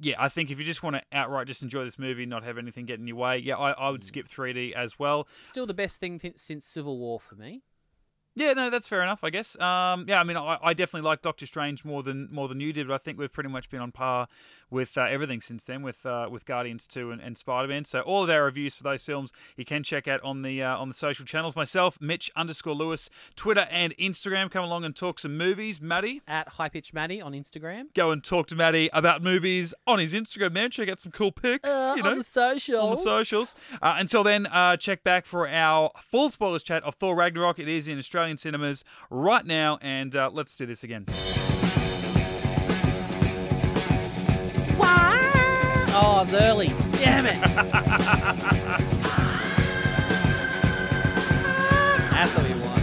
yeah, 0.00 0.16
I 0.18 0.28
think 0.28 0.50
if 0.50 0.58
you 0.58 0.64
just 0.64 0.82
want 0.82 0.96
to 0.96 1.02
outright 1.16 1.46
just 1.46 1.62
enjoy 1.62 1.84
this 1.84 1.98
movie, 2.00 2.26
not 2.26 2.42
have 2.42 2.58
anything 2.58 2.84
get 2.84 2.98
in 2.98 3.06
your 3.06 3.16
way, 3.16 3.38
yeah, 3.38 3.56
I, 3.56 3.70
I 3.72 3.88
Mm. 3.88 3.92
would 3.92 4.04
skip 4.04 4.28
3D 4.28 4.72
as 4.72 4.98
well. 4.98 5.28
still 5.44 5.66
the 5.66 5.74
best 5.74 6.00
thing 6.00 6.18
th- 6.18 6.36
since 6.36 6.66
Civil 6.66 6.98
War 6.98 7.20
for 7.20 7.36
me. 7.36 7.62
Yeah, 8.36 8.52
no, 8.52 8.68
that's 8.70 8.88
fair 8.88 9.02
enough, 9.02 9.22
I 9.22 9.30
guess. 9.30 9.58
Um, 9.60 10.06
yeah, 10.08 10.18
I 10.20 10.24
mean, 10.24 10.36
I, 10.36 10.58
I 10.62 10.74
definitely 10.74 11.06
like 11.08 11.22
Doctor 11.22 11.46
Strange 11.46 11.84
more 11.84 12.02
than 12.02 12.28
more 12.32 12.48
than 12.48 12.60
you 12.60 12.72
did, 12.72 12.88
but 12.88 12.94
I 12.94 12.98
think 12.98 13.18
we've 13.18 13.32
pretty 13.32 13.48
much 13.48 13.70
been 13.70 13.80
on 13.80 13.92
par 13.92 14.26
with 14.70 14.98
uh, 14.98 15.02
everything 15.02 15.40
since 15.40 15.62
then, 15.62 15.82
with 15.82 16.04
uh, 16.04 16.26
with 16.30 16.44
Guardians 16.44 16.86
Two 16.88 17.12
and, 17.12 17.20
and 17.20 17.38
Spider 17.38 17.68
Man. 17.68 17.84
So 17.84 18.00
all 18.00 18.24
of 18.24 18.30
our 18.30 18.44
reviews 18.44 18.74
for 18.74 18.82
those 18.82 19.04
films 19.04 19.30
you 19.56 19.64
can 19.64 19.84
check 19.84 20.08
out 20.08 20.20
on 20.22 20.42
the 20.42 20.62
uh, 20.62 20.76
on 20.76 20.88
the 20.88 20.94
social 20.94 21.24
channels. 21.24 21.54
Myself, 21.54 22.00
Mitch 22.00 22.30
underscore 22.34 22.74
Lewis, 22.74 23.08
Twitter 23.36 23.68
and 23.70 23.96
Instagram. 23.98 24.50
Come 24.50 24.64
along 24.64 24.84
and 24.84 24.96
talk 24.96 25.20
some 25.20 25.36
movies, 25.38 25.80
Maddie. 25.80 26.20
At 26.26 26.48
High 26.50 26.68
Pitch 26.70 26.92
Maddie 26.92 27.20
on 27.20 27.32
Instagram. 27.34 27.94
Go 27.94 28.10
and 28.10 28.24
talk 28.24 28.48
to 28.48 28.56
Maddie 28.56 28.90
about 28.92 29.22
movies 29.22 29.74
on 29.86 30.00
his 30.00 30.12
Instagram, 30.12 30.52
man. 30.52 30.70
Check 30.72 30.88
out 30.88 30.98
some 30.98 31.12
cool 31.12 31.30
pics, 31.30 31.68
you 31.68 32.02
know 32.02 32.08
Uh, 32.08 32.12
on 32.12 32.18
the 32.18 32.24
socials. 32.24 32.82
on 32.84 32.90
the 32.90 32.96
socials. 32.96 33.54
Uh, 33.80 33.94
until 33.98 34.24
then, 34.24 34.46
uh, 34.46 34.76
check 34.76 35.04
back 35.04 35.24
for 35.24 35.48
our 35.48 35.92
full 36.02 36.30
spoilers 36.30 36.64
chat 36.64 36.82
of 36.82 36.96
Thor 36.96 37.14
Ragnarok. 37.14 37.58
It 37.60 37.68
is 37.68 37.86
in 37.86 37.98
Australian 38.24 38.38
cinemas 38.38 38.84
right 39.10 39.44
now, 39.44 39.78
and 39.82 40.16
uh, 40.16 40.30
let's 40.32 40.56
do 40.56 40.64
this 40.64 40.82
again. 40.82 41.04
Wow. 44.78 45.20
Oh, 45.92 46.22
it's 46.24 46.32
early. 46.32 46.68
Damn 46.96 47.26
it. 47.26 47.38
That's 52.10 52.34
what 52.34 52.48
we 52.48 52.54
want. 52.60 52.80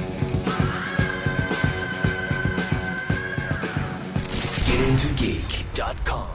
Get 4.68 4.80
into 4.88 5.10
geek.com. 5.16 6.31